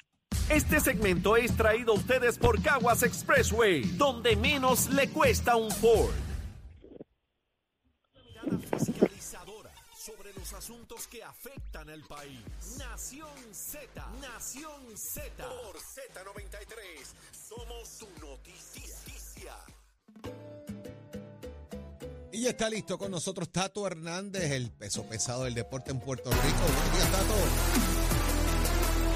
Este 0.51 0.81
segmento 0.81 1.37
es 1.37 1.57
traído 1.57 1.93
a 1.93 1.97
ustedes 1.97 2.39
por 2.39 2.63
Caguas 2.63 3.03
Expressway, 3.03 3.83
donde 3.97 4.37
menos 4.37 4.91
le 4.91 5.09
cuesta 5.09 5.57
un 5.57 5.71
Ford. 5.71 6.36
Sobre 10.07 10.33
los 10.35 10.53
asuntos 10.53 11.09
que 11.09 11.25
afectan 11.25 11.91
al 11.91 12.01
país. 12.03 12.39
Nación 12.79 13.29
Z, 13.51 14.07
Nación 14.21 14.97
Z. 14.97 15.45
Por 15.45 15.75
Z93, 15.75 16.77
somos 17.33 17.89
su 17.89 18.07
noticia. 18.21 19.53
Y 22.31 22.43
ya 22.43 22.51
está 22.51 22.71
listo 22.71 22.97
con 22.99 23.11
nosotros 23.11 23.51
Tato 23.51 23.85
Hernández, 23.85 24.53
el 24.53 24.71
peso 24.71 25.09
pesado 25.09 25.43
del 25.43 25.55
deporte 25.55 25.91
en 25.91 25.99
Puerto 25.99 26.31
Rico. 26.31 26.45
Buenos 26.45 26.93
días, 26.93 27.11
Tato. 27.11 27.35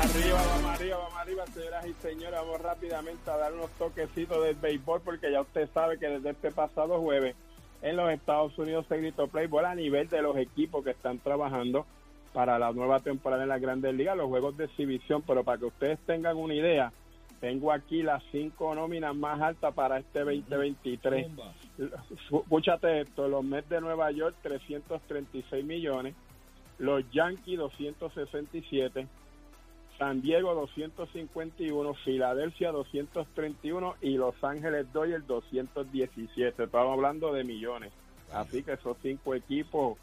Arriba, 0.03 0.42
vamos 0.44 0.70
arriba, 0.72 0.96
vamos 0.96 1.18
arriba, 1.18 1.46
señoras 1.55 1.87
y 1.87 1.94
señores. 2.03 2.40
Vamos 2.40 2.61
rápidamente 2.62 3.31
a 3.31 3.37
dar 3.37 3.53
unos 3.53 3.70
toquecitos 3.79 4.42
del 4.42 4.57
béisbol 4.57 5.03
porque 5.03 5.31
ya 5.31 5.42
usted 5.42 5.68
sabe 5.72 6.00
que 6.00 6.07
desde 6.07 6.31
este 6.31 6.50
pasado 6.50 7.00
jueves 7.00 7.37
en 7.82 7.96
los 7.96 8.10
Estados 8.10 8.56
Unidos 8.58 8.86
se 8.88 8.98
gritó 8.98 9.28
Playboy 9.28 9.64
a 9.64 9.74
nivel 9.74 10.08
de 10.08 10.22
los 10.22 10.36
equipos 10.36 10.84
que 10.84 10.90
están 10.90 11.18
trabajando 11.18 11.86
para 12.32 12.58
la 12.58 12.72
nueva 12.72 13.00
temporada 13.00 13.42
en 13.42 13.48
las 13.48 13.60
grandes 13.60 13.94
ligas, 13.94 14.16
los 14.16 14.28
juegos 14.28 14.56
de 14.56 14.64
exhibición, 14.64 15.22
pero 15.26 15.42
para 15.42 15.58
que 15.58 15.64
ustedes 15.66 15.98
tengan 16.06 16.36
una 16.36 16.54
idea, 16.54 16.92
tengo 17.40 17.72
aquí 17.72 18.02
las 18.02 18.22
cinco 18.30 18.74
nóminas 18.74 19.16
más 19.16 19.40
altas 19.40 19.74
para 19.74 19.98
este 19.98 20.20
2023. 20.20 21.28
Escúchate 22.30 23.00
esto, 23.00 23.28
los 23.28 23.42
Mets 23.42 23.68
de 23.68 23.80
Nueva 23.80 24.10
York 24.10 24.36
336 24.42 25.64
millones, 25.64 26.14
los 26.78 27.02
Yankees 27.10 27.58
267, 27.58 29.06
San 30.00 30.22
Diego 30.22 30.54
251, 30.54 31.92
Filadelfia 31.92 32.72
231 32.72 33.96
y 34.00 34.16
Los 34.16 34.34
Ángeles 34.42 34.90
Dodgers 34.94 35.26
217. 35.26 36.64
Estamos 36.64 36.94
hablando 36.94 37.34
de 37.34 37.44
millones. 37.44 37.92
Así 38.32 38.62
que 38.62 38.72
esos 38.72 38.96
cinco 39.02 39.34
equipos 39.34 39.98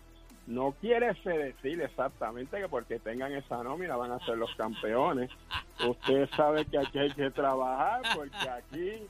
no 0.45 0.73
quiere 0.79 1.07
decir 1.07 1.81
exactamente 1.81 2.59
que 2.59 2.69
porque 2.69 2.99
tengan 2.99 3.33
esa 3.33 3.63
nómina 3.63 3.95
van 3.95 4.11
a 4.11 4.19
ser 4.19 4.37
los 4.37 4.53
campeones. 4.53 5.31
Usted 5.83 6.29
sabe 6.35 6.65
que 6.65 6.77
aquí 6.77 6.99
hay 6.99 7.11
que 7.13 7.31
trabajar 7.31 8.03
porque 8.15 8.49
aquí 8.49 9.07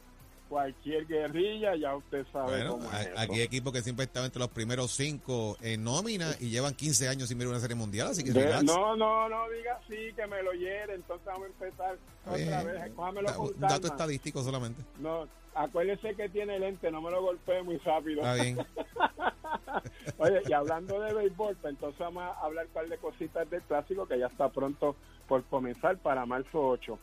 cualquier 0.48 1.06
guerrilla, 1.06 1.76
ya 1.76 1.96
usted 1.96 2.26
sabe 2.32 2.58
Bueno, 2.58 2.72
cómo 2.72 2.92
es 2.92 3.10
aquí 3.18 3.36
hay 3.36 3.42
equipos 3.42 3.74
que 3.74 3.82
siempre 3.82 4.06
están 4.06 4.26
entre 4.26 4.40
los 4.40 4.50
primeros 4.50 4.92
cinco 4.92 5.58
en 5.62 5.84
nómina 5.84 6.32
y 6.40 6.50
llevan 6.50 6.74
15 6.74 7.08
años 7.08 7.30
sin 7.30 7.38
ver 7.38 7.48
una 7.48 7.60
serie 7.60 7.76
mundial, 7.76 8.08
así 8.08 8.24
que 8.24 8.32
De- 8.32 8.64
no, 8.64 8.96
no, 8.96 9.30
no 9.30 9.50
diga 9.50 9.80
así, 9.84 10.14
que 10.16 10.28
me 10.28 10.42
lo 10.44 10.54
hiere, 10.54 10.96
entonces 10.96 11.26
vamos 11.26 11.44
a 11.44 11.48
empezar 11.48 11.98
otra 12.26 12.64
vez, 12.64 12.92
cójamelo 12.96 13.34
con 13.36 13.48
Un 13.48 13.60
dato 13.60 13.88
estadístico 13.88 14.42
solamente. 14.44 14.82
No, 15.00 15.28
acuérdese 15.56 16.16
que 16.16 16.30
tiene 16.30 16.60
lente, 16.60 16.90
no 16.92 17.02
me 17.02 17.12
lo 17.12 17.22
golpee 17.22 17.64
muy 17.64 17.78
rápido. 17.78 18.22
Está 18.22 18.34
bien. 18.36 18.58
Oye, 20.18 20.42
y 20.48 20.54
hablando 20.54 21.00
de 21.00 21.14
béisbol, 21.14 21.56
pues 21.62 21.74
entonces 21.74 22.00
vamos 22.00 22.24
a 22.24 22.46
hablar 22.46 22.66
un 22.66 22.72
par 22.74 22.88
de 22.88 22.98
cositas 22.98 23.50
del 23.50 23.62
clásico 23.64 24.08
que 24.08 24.18
ya 24.20 24.28
está 24.28 24.50
pronto 24.50 24.96
por 25.28 25.44
comenzar 25.46 25.98
para 25.98 26.26
marzo 26.26 26.60
8. 26.70 26.98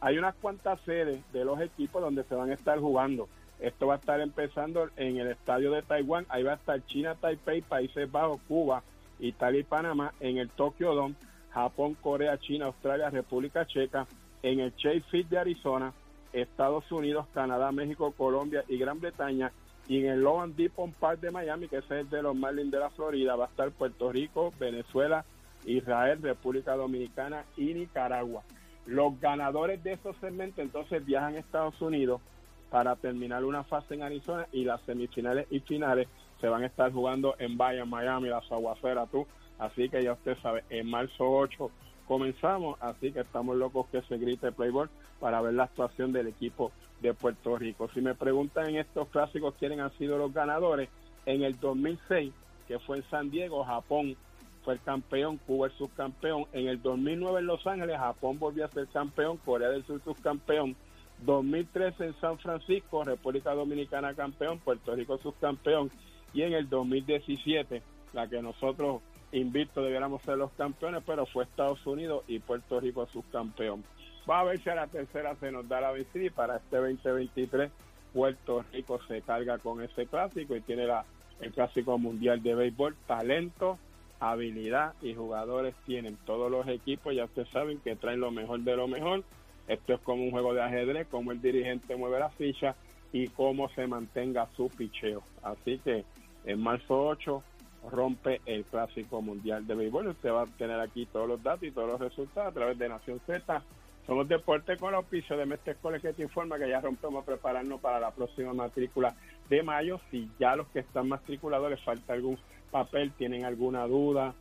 Hay 0.00 0.16
unas 0.16 0.34
cuantas 0.36 0.80
sedes 0.82 1.20
de 1.32 1.44
los 1.44 1.60
equipos 1.60 2.00
donde 2.00 2.24
se 2.24 2.34
van 2.34 2.50
a 2.50 2.54
estar 2.54 2.78
jugando. 2.78 3.28
Esto 3.58 3.88
va 3.88 3.94
a 3.94 3.98
estar 3.98 4.20
empezando 4.20 4.88
en 4.96 5.18
el 5.18 5.28
estadio 5.28 5.72
de 5.72 5.82
Taiwán. 5.82 6.26
Ahí 6.28 6.44
va 6.44 6.52
a 6.52 6.56
estar 6.56 6.84
China, 6.86 7.16
Taipei, 7.16 7.62
Países 7.62 8.10
Bajos, 8.10 8.40
Cuba, 8.46 8.82
Italia 9.18 9.60
y 9.60 9.64
Panamá. 9.64 10.12
En 10.20 10.38
el 10.38 10.48
Tokyo 10.50 10.94
Dome, 10.94 11.16
Japón, 11.50 11.96
Corea, 12.00 12.38
China, 12.38 12.66
Australia, 12.66 13.10
República 13.10 13.66
Checa. 13.66 14.06
En 14.42 14.60
el 14.60 14.74
Chase 14.76 15.02
Field 15.10 15.30
de 15.30 15.38
Arizona, 15.38 15.92
Estados 16.32 16.90
Unidos, 16.92 17.26
Canadá, 17.34 17.72
México, 17.72 18.14
Colombia 18.16 18.64
y 18.68 18.78
Gran 18.78 19.00
Bretaña. 19.00 19.50
Y 19.88 19.98
en 20.04 20.12
el 20.12 20.20
Loan 20.20 20.54
Depot 20.54 20.92
Park 20.92 21.18
de 21.20 21.32
Miami, 21.32 21.66
que 21.66 21.78
es 21.78 21.90
el 21.90 22.08
de 22.08 22.22
los 22.22 22.36
Marlins 22.36 22.70
de 22.70 22.78
la 22.78 22.90
Florida, 22.90 23.34
va 23.34 23.46
a 23.46 23.48
estar 23.48 23.72
Puerto 23.72 24.12
Rico, 24.12 24.52
Venezuela, 24.60 25.24
Israel, 25.64 26.22
República 26.22 26.76
Dominicana 26.76 27.44
y 27.56 27.74
Nicaragua. 27.74 28.44
Los 28.88 29.20
ganadores 29.20 29.84
de 29.84 29.92
esos 29.92 30.16
segmentos 30.16 30.60
entonces 30.64 31.04
viajan 31.04 31.34
a 31.34 31.40
Estados 31.40 31.78
Unidos 31.82 32.22
para 32.70 32.96
terminar 32.96 33.44
una 33.44 33.62
fase 33.62 33.92
en 33.92 34.02
Arizona 34.02 34.46
y 34.50 34.64
las 34.64 34.80
semifinales 34.80 35.46
y 35.50 35.60
finales 35.60 36.08
se 36.40 36.48
van 36.48 36.62
a 36.62 36.68
estar 36.68 36.90
jugando 36.90 37.34
en 37.38 37.58
Bahía, 37.58 37.84
Miami, 37.84 38.30
las 38.30 38.50
aguaceras, 38.50 39.10
tú. 39.10 39.26
Así 39.58 39.90
que 39.90 40.02
ya 40.02 40.14
usted 40.14 40.38
sabe, 40.38 40.64
en 40.70 40.88
marzo 40.88 41.30
8 41.30 41.70
comenzamos, 42.06 42.78
así 42.80 43.12
que 43.12 43.20
estamos 43.20 43.58
locos 43.58 43.88
que 43.92 44.00
se 44.00 44.16
grite 44.16 44.52
Playboy 44.52 44.88
para 45.20 45.42
ver 45.42 45.52
la 45.52 45.64
actuación 45.64 46.10
del 46.10 46.28
equipo 46.28 46.72
de 47.02 47.12
Puerto 47.12 47.58
Rico. 47.58 47.90
Si 47.92 48.00
me 48.00 48.14
preguntan 48.14 48.70
en 48.70 48.76
estos 48.76 49.08
clásicos 49.08 49.52
quiénes 49.58 49.80
han 49.80 49.92
sido 49.98 50.16
los 50.16 50.32
ganadores, 50.32 50.88
en 51.26 51.42
el 51.42 51.60
2006, 51.60 52.32
que 52.66 52.78
fue 52.78 52.96
en 52.96 53.02
San 53.10 53.30
Diego, 53.30 53.64
Japón 53.64 54.16
fue 54.64 54.74
el 54.74 54.80
campeón, 54.80 55.38
Cuba 55.38 55.68
el 55.68 55.72
subcampeón. 55.74 56.46
En 56.52 56.68
el 56.68 56.80
2009 56.82 57.40
en 57.40 57.46
Los 57.46 57.66
Ángeles, 57.66 57.98
Japón 57.98 58.38
volvió 58.38 58.64
a 58.64 58.68
ser 58.68 58.86
campeón, 58.88 59.38
Corea 59.38 59.68
del 59.70 59.84
Sur 59.86 60.02
subcampeón. 60.02 60.76
2013 61.24 62.06
en 62.06 62.20
San 62.20 62.38
Francisco, 62.38 63.02
República 63.02 63.52
Dominicana 63.54 64.14
campeón, 64.14 64.58
Puerto 64.58 64.94
Rico 64.94 65.18
subcampeón. 65.18 65.90
Y 66.32 66.42
en 66.42 66.52
el 66.52 66.68
2017, 66.68 67.82
la 68.12 68.28
que 68.28 68.40
nosotros 68.42 69.02
invito 69.32 69.82
debiéramos 69.82 70.22
ser 70.22 70.38
los 70.38 70.52
campeones, 70.52 71.02
pero 71.06 71.26
fue 71.26 71.44
Estados 71.44 71.84
Unidos 71.86 72.24
y 72.28 72.38
Puerto 72.38 72.80
Rico 72.80 73.06
subcampeón. 73.06 73.84
Va 74.28 74.40
a 74.40 74.44
ver 74.44 74.58
si 74.58 74.66
la 74.66 74.86
tercera 74.86 75.34
se 75.36 75.50
nos 75.50 75.68
da 75.68 75.80
la 75.80 75.92
y 75.98 76.30
para 76.30 76.56
este 76.56 76.76
2023 76.76 77.70
Puerto 78.12 78.64
Rico 78.72 79.00
se 79.08 79.22
carga 79.22 79.58
con 79.58 79.82
ese 79.82 80.06
clásico 80.06 80.56
y 80.56 80.60
tiene 80.60 80.86
la, 80.86 81.04
el 81.40 81.52
clásico 81.52 81.98
mundial 81.98 82.42
de 82.42 82.54
béisbol, 82.54 82.96
talento, 83.06 83.78
habilidad 84.20 84.94
y 85.02 85.14
jugadores 85.14 85.74
tienen 85.86 86.16
todos 86.24 86.50
los 86.50 86.66
equipos, 86.68 87.14
ya 87.14 87.24
ustedes 87.24 87.48
saben 87.50 87.78
que 87.80 87.96
traen 87.96 88.20
lo 88.20 88.30
mejor 88.30 88.60
de 88.60 88.76
lo 88.76 88.88
mejor. 88.88 89.24
Esto 89.68 89.94
es 89.94 90.00
como 90.00 90.24
un 90.24 90.30
juego 90.30 90.54
de 90.54 90.62
ajedrez, 90.62 91.06
como 91.08 91.32
el 91.32 91.42
dirigente 91.42 91.94
mueve 91.96 92.18
la 92.18 92.30
ficha 92.30 92.74
y 93.12 93.28
cómo 93.28 93.68
se 93.70 93.86
mantenga 93.86 94.48
su 94.56 94.68
picheo. 94.68 95.22
Así 95.42 95.78
que 95.78 96.04
en 96.44 96.60
marzo 96.60 97.06
8 97.06 97.42
rompe 97.90 98.40
el 98.46 98.64
clásico 98.64 99.22
mundial 99.22 99.66
de 99.66 99.74
béisbol. 99.74 100.08
Usted 100.08 100.30
va 100.30 100.42
a 100.42 100.46
tener 100.46 100.80
aquí 100.80 101.06
todos 101.06 101.28
los 101.28 101.42
datos 101.42 101.64
y 101.64 101.70
todos 101.70 101.88
los 101.88 102.00
resultados 102.00 102.50
a 102.50 102.54
través 102.54 102.78
de 102.78 102.88
Nación 102.88 103.20
Z. 103.26 103.62
Somos 104.06 104.26
Deporte 104.26 104.78
con 104.78 104.94
auspicio 104.94 105.36
de 105.36 105.44
Mestre 105.44 105.72
Escoles 105.72 106.00
que 106.00 106.14
te 106.14 106.22
informa 106.22 106.58
que 106.58 106.68
ya 106.68 106.80
rompemos 106.80 107.22
a 107.22 107.26
prepararnos 107.26 107.78
para 107.80 108.00
la 108.00 108.10
próxima 108.10 108.54
matrícula 108.54 109.14
de 109.50 109.62
mayo. 109.62 110.00
Si 110.10 110.30
ya 110.40 110.56
los 110.56 110.66
que 110.68 110.78
están 110.78 111.08
matriculados 111.08 111.70
les 111.70 111.82
falta 111.82 112.14
algún 112.14 112.38
papel, 112.68 113.12
tienen 113.12 113.44
alguna 113.44 113.86
duda 113.86 114.34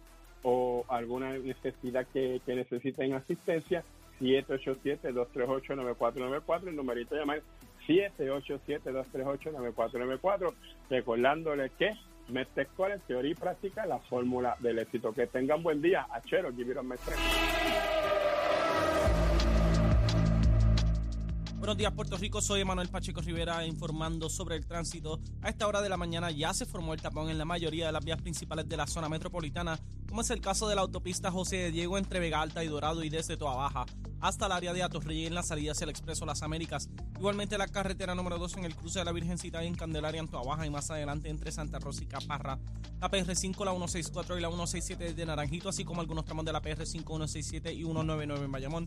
o 0.43 0.85
alguna 0.87 1.33
necesidad 1.33 2.07
que, 2.13 2.39
necesiten 2.47 3.13
asistencia, 3.13 3.83
787-238-9494, 4.21 6.67
el 6.67 6.75
numerito 6.75 7.15
de 7.15 7.21
llamar 7.21 7.41
787-238-9494, 7.87 10.53
recordándoles 10.89 11.71
que 11.73 11.91
Mestre 12.29 12.63
Escoles, 12.63 13.01
teoría 13.07 13.31
y 13.31 13.35
práctica, 13.35 13.85
la 13.85 13.99
fórmula 13.99 14.57
del 14.59 14.79
éxito. 14.79 15.13
Que 15.13 15.27
tengan 15.27 15.63
buen 15.63 15.81
día. 15.81 16.05
Achero, 16.11 16.49
a 16.49 16.83
Mestre. 16.83 17.15
Buenos 21.67 21.79
días 21.79 21.91
Puerto 21.91 22.15
Rico, 22.15 22.39
soy 22.39 22.63
Manuel 22.63 22.87
Pacheco 22.87 23.19
Rivera 23.19 23.65
informando 23.65 24.29
sobre 24.29 24.55
el 24.55 24.65
tránsito. 24.65 25.19
A 25.41 25.49
esta 25.49 25.67
hora 25.67 25.81
de 25.81 25.89
la 25.89 25.97
mañana 25.97 26.31
ya 26.31 26.53
se 26.53 26.65
formó 26.65 26.93
el 26.93 27.01
tapón 27.01 27.29
en 27.29 27.37
la 27.37 27.43
mayoría 27.43 27.87
de 27.87 27.91
las 27.91 28.05
vías 28.05 28.21
principales 28.21 28.69
de 28.69 28.77
la 28.77 28.87
zona 28.87 29.09
metropolitana, 29.09 29.77
como 30.07 30.21
es 30.21 30.29
el 30.29 30.39
caso 30.39 30.69
de 30.69 30.75
la 30.75 30.81
autopista 30.83 31.29
José 31.29 31.57
de 31.57 31.71
Diego 31.71 31.97
entre 31.97 32.21
Vega 32.21 32.41
Alta 32.41 32.63
y 32.63 32.69
Dorado 32.69 33.03
y 33.03 33.09
desde 33.09 33.35
Toa 33.35 33.55
Baja 33.55 33.85
hasta 34.21 34.45
el 34.45 34.53
área 34.53 34.73
de 34.73 34.81
Atorrey 34.81 35.25
en 35.25 35.35
la 35.35 35.43
salida 35.43 35.73
hacia 35.73 35.83
el 35.83 35.89
Expreso 35.89 36.25
Las 36.25 36.41
Américas. 36.41 36.89
Igualmente 37.17 37.57
la 37.57 37.67
carretera 37.67 38.15
número 38.15 38.37
2 38.37 38.57
en 38.57 38.63
el 38.63 38.75
cruce 38.75 38.99
de 38.99 39.05
la 39.05 39.11
Virgencita 39.11 39.61
y 39.61 39.67
en 39.67 39.75
Candelaria 39.75 40.21
en 40.21 40.29
Toa 40.29 40.43
Baja 40.43 40.65
y 40.65 40.69
más 40.69 40.89
adelante 40.89 41.29
entre 41.29 41.51
Santa 41.51 41.79
Rosa 41.79 42.01
y 42.01 42.07
Caparra. 42.07 42.59
La 43.01 43.11
PR5, 43.11 43.65
la 43.65 43.71
164 43.71 44.37
y 44.37 44.41
la 44.41 44.47
167 44.47 45.13
de 45.13 45.25
Naranjito, 45.25 45.67
así 45.67 45.83
como 45.83 45.99
algunos 45.99 46.23
tramos 46.23 46.45
de 46.45 46.53
la 46.53 46.61
PR5, 46.61 47.03
167 47.03 47.73
y 47.73 47.83
199 47.83 48.45
en 48.45 48.51
Bayamón. 48.51 48.85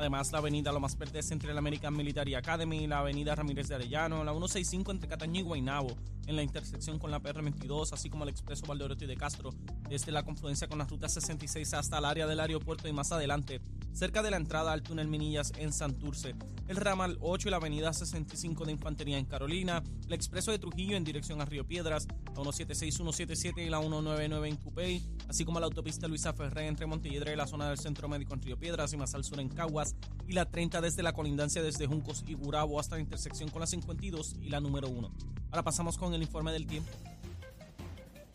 Además, 0.00 0.32
la 0.32 0.38
avenida 0.38 0.72
Lomas 0.72 0.96
Verdes 0.96 1.30
entre 1.30 1.52
la 1.52 1.58
American 1.58 1.94
Military 1.94 2.34
Academy, 2.34 2.86
la 2.86 3.00
avenida 3.00 3.34
Ramírez 3.34 3.68
de 3.68 3.74
Arellano, 3.74 4.24
la 4.24 4.32
165 4.32 4.92
entre 4.92 5.10
Cataño 5.10 5.40
y 5.40 5.42
Guaynabo, 5.42 5.94
en 6.26 6.36
la 6.36 6.42
intersección 6.42 6.98
con 6.98 7.10
la 7.10 7.20
PR22, 7.20 7.92
así 7.92 8.08
como 8.08 8.24
el 8.24 8.30
expreso 8.30 8.64
Valdeorioto 8.64 9.04
y 9.04 9.06
de 9.06 9.18
Castro, 9.18 9.50
desde 9.90 10.10
la 10.10 10.22
confluencia 10.22 10.68
con 10.68 10.78
la 10.78 10.86
ruta 10.86 11.06
66 11.06 11.74
hasta 11.74 11.98
el 11.98 12.06
área 12.06 12.26
del 12.26 12.40
aeropuerto 12.40 12.88
y 12.88 12.94
más 12.94 13.12
adelante, 13.12 13.60
cerca 13.92 14.22
de 14.22 14.30
la 14.30 14.36
entrada 14.36 14.72
al 14.72 14.82
túnel 14.82 15.08
Minillas 15.08 15.52
en 15.58 15.72
Santurce, 15.72 16.34
el 16.68 16.76
ramal 16.76 17.18
8 17.20 17.48
y 17.48 17.50
la 17.50 17.56
avenida 17.56 17.92
65 17.92 18.64
de 18.64 18.72
Infantería 18.72 19.18
en 19.18 19.24
Carolina, 19.24 19.82
el 20.06 20.12
expreso 20.12 20.50
de 20.50 20.58
Trujillo 20.58 20.96
en 20.96 21.04
dirección 21.04 21.40
a 21.40 21.44
Río 21.44 21.66
Piedras, 21.66 22.06
la 22.26 22.34
176, 22.34 22.94
177 22.94 23.64
y 23.64 23.70
la 23.70 23.80
199 23.80 24.48
en 24.48 24.56
Cupey, 24.56 25.02
así 25.28 25.44
como 25.44 25.60
la 25.60 25.66
autopista 25.66 26.08
Luisa 26.08 26.32
Ferré 26.32 26.66
entre 26.66 26.86
Montelledre 26.86 27.32
y 27.32 27.36
la 27.36 27.46
zona 27.46 27.68
del 27.68 27.78
Centro 27.78 28.08
Médico 28.08 28.34
en 28.34 28.42
Río 28.42 28.58
Piedras 28.58 28.92
y 28.92 28.96
más 28.96 29.14
al 29.14 29.24
sur 29.24 29.40
en 29.40 29.48
Caguas, 29.48 29.96
y 30.26 30.32
la 30.32 30.48
30 30.48 30.80
desde 30.80 31.02
la 31.02 31.12
colindancia 31.12 31.62
desde 31.62 31.86
Juncos 31.86 32.24
y 32.26 32.34
Gurabo 32.34 32.78
hasta 32.78 32.96
la 32.96 33.02
intersección 33.02 33.50
con 33.50 33.60
la 33.60 33.66
52 33.66 34.36
y 34.40 34.48
la 34.50 34.60
número 34.60 34.88
1. 34.88 35.12
Ahora 35.50 35.64
pasamos 35.64 35.98
con 35.98 36.14
el 36.14 36.22
informe 36.22 36.52
del 36.52 36.66
tiempo. 36.66 36.90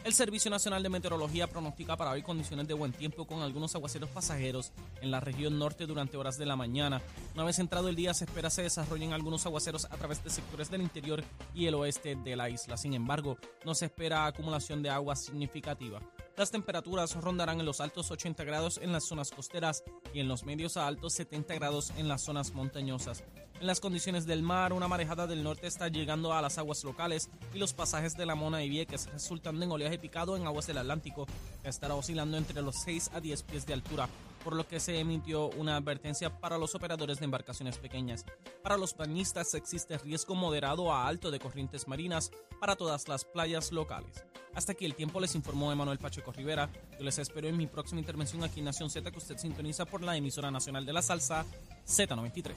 El 0.06 0.14
Servicio 0.14 0.52
Nacional 0.52 0.84
de 0.84 0.90
Meteorología 0.90 1.48
pronostica 1.48 1.98
para 1.98 2.12
hoy 2.12 2.22
condiciones 2.22 2.68
de 2.68 2.76
buen 2.76 2.94
tiempo 2.94 3.26
con 3.26 3.42
algunos 3.42 3.74
aguaceros 3.74 4.08
pasajeros 4.12 4.72
en 5.02 5.10
la 5.10 5.20
región 5.20 5.58
norte 5.58 5.88
durante 5.88 6.16
horas 6.16 6.38
de 6.38 6.46
la 6.46 6.56
mañana. 6.56 7.02
Una 7.34 7.44
vez 7.44 7.58
entrado 7.58 7.90
el 7.90 7.96
día 7.96 8.14
se 8.14 8.26
espera 8.26 8.52
se 8.52 8.62
desarrollen 8.62 9.14
algunos 9.14 9.48
aguaceros 9.48 9.86
a 9.86 9.98
través 9.98 10.24
de 10.24 10.30
sectores 10.30 10.70
del 10.70 10.84
interior 10.84 11.24
y 11.56 11.66
el 11.66 11.74
oeste 11.74 12.16
de 12.24 12.36
la 12.36 12.52
isla. 12.52 12.78
Sin 12.78 12.94
embargo, 12.94 13.40
no 13.66 13.74
se 13.74 13.86
espera 13.86 14.28
acumulación 14.28 14.84
de 14.84 14.92
agua 14.92 15.16
significativa. 15.16 16.00
Las 16.38 16.52
temperaturas 16.52 17.16
rondarán 17.16 17.60
en 17.60 17.66
los 17.66 17.82
altos 17.82 18.12
80 18.12 18.44
grados 18.44 18.78
en 18.78 18.92
las 18.92 19.06
zonas 19.06 19.32
costeras 19.32 19.84
y 20.14 20.20
en 20.20 20.28
los 20.28 20.44
medios 20.44 20.78
a 20.78 20.86
altos 20.86 21.14
70 21.14 21.56
grados 21.56 21.92
en 21.98 22.08
las 22.08 22.22
zonas 22.22 22.54
montañosas. 22.54 23.24
En 23.62 23.68
las 23.68 23.80
condiciones 23.80 24.26
del 24.26 24.44
mar, 24.44 24.74
una 24.74 24.88
marejada 24.88 25.28
del 25.28 25.44
norte 25.44 25.68
está 25.68 25.88
llegando 25.88 26.34
a 26.34 26.42
las 26.42 26.58
aguas 26.58 26.84
locales 26.84 27.30
y 27.54 27.58
los 27.58 27.74
pasajes 27.74 28.16
de 28.16 28.26
la 28.26 28.36
Mona 28.36 28.64
y 28.64 28.70
Vieques, 28.70 29.10
resultando 29.12 29.64
en 29.64 29.72
oleaje 29.72 29.98
picado 29.98 30.36
en 30.36 30.46
aguas 30.46 30.68
del 30.68 30.78
Atlántico, 30.78 31.26
que 31.64 31.70
estará 31.70 31.96
oscilando 31.96 32.38
entre 32.38 32.62
los 32.62 32.76
6 32.84 33.12
a 33.14 33.22
10 33.22 33.44
pies 33.44 33.66
de 33.66 33.74
altura 33.74 34.10
por 34.46 34.56
lo 34.56 34.68
que 34.68 34.80
se 34.80 35.00
emitió 35.00 35.50
una 35.50 35.76
advertencia 35.76 36.30
para 36.30 36.60
los 36.60 36.76
operadores 36.76 37.18
de 37.18 37.26
embarcaciones 37.26 37.80
pequeñas. 37.80 38.26
Para 38.62 38.78
los 38.78 38.96
bañistas 38.96 39.56
existe 39.56 39.98
riesgo 39.98 40.36
moderado 40.36 40.94
a 40.94 41.08
alto 41.08 41.32
de 41.32 41.40
corrientes 41.40 41.88
marinas 41.88 42.30
para 42.60 42.76
todas 42.76 43.08
las 43.08 43.26
playas 43.26 43.72
locales. 43.72 44.24
Hasta 44.54 44.74
aquí 44.74 44.86
el 44.86 44.94
tiempo 44.94 45.20
les 45.20 45.34
informó 45.34 45.72
Emanuel 45.72 45.98
Pacheco 45.98 46.32
Rivera. 46.32 46.70
Yo 47.00 47.04
les 47.04 47.18
espero 47.18 47.48
en 47.48 47.58
mi 47.58 47.66
próxima 47.66 48.00
intervención 48.00 48.44
aquí 48.44 48.60
en 48.60 48.66
Nación 48.66 48.92
Z 48.92 49.10
que 49.10 49.18
usted 49.18 49.38
sintoniza 49.38 49.86
por 49.86 50.04
la 50.04 50.16
emisora 50.16 50.52
nacional 50.52 50.86
de 50.86 50.94
la 50.94 51.02
salsa 51.02 51.44
Z93. 51.88 52.54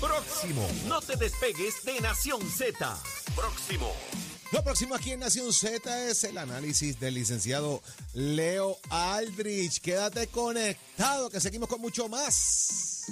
Próximo. 0.00 0.66
No 0.88 1.00
te 1.00 1.16
despegues 1.16 1.84
de 1.84 2.00
Nación 2.00 2.40
Z. 2.42 2.96
Próximo. 3.34 3.92
Lo 4.52 4.62
próximo 4.62 4.94
aquí 4.94 5.12
en 5.12 5.20
Nación 5.20 5.52
Z 5.52 6.08
es 6.08 6.24
el 6.24 6.38
análisis 6.38 7.00
del 7.00 7.14
licenciado 7.14 7.82
Leo 8.12 8.78
Aldrich. 8.90 9.80
Quédate 9.80 10.28
conectado 10.28 11.30
que 11.30 11.40
seguimos 11.40 11.68
con 11.68 11.80
mucho 11.80 12.08
más. 12.08 13.06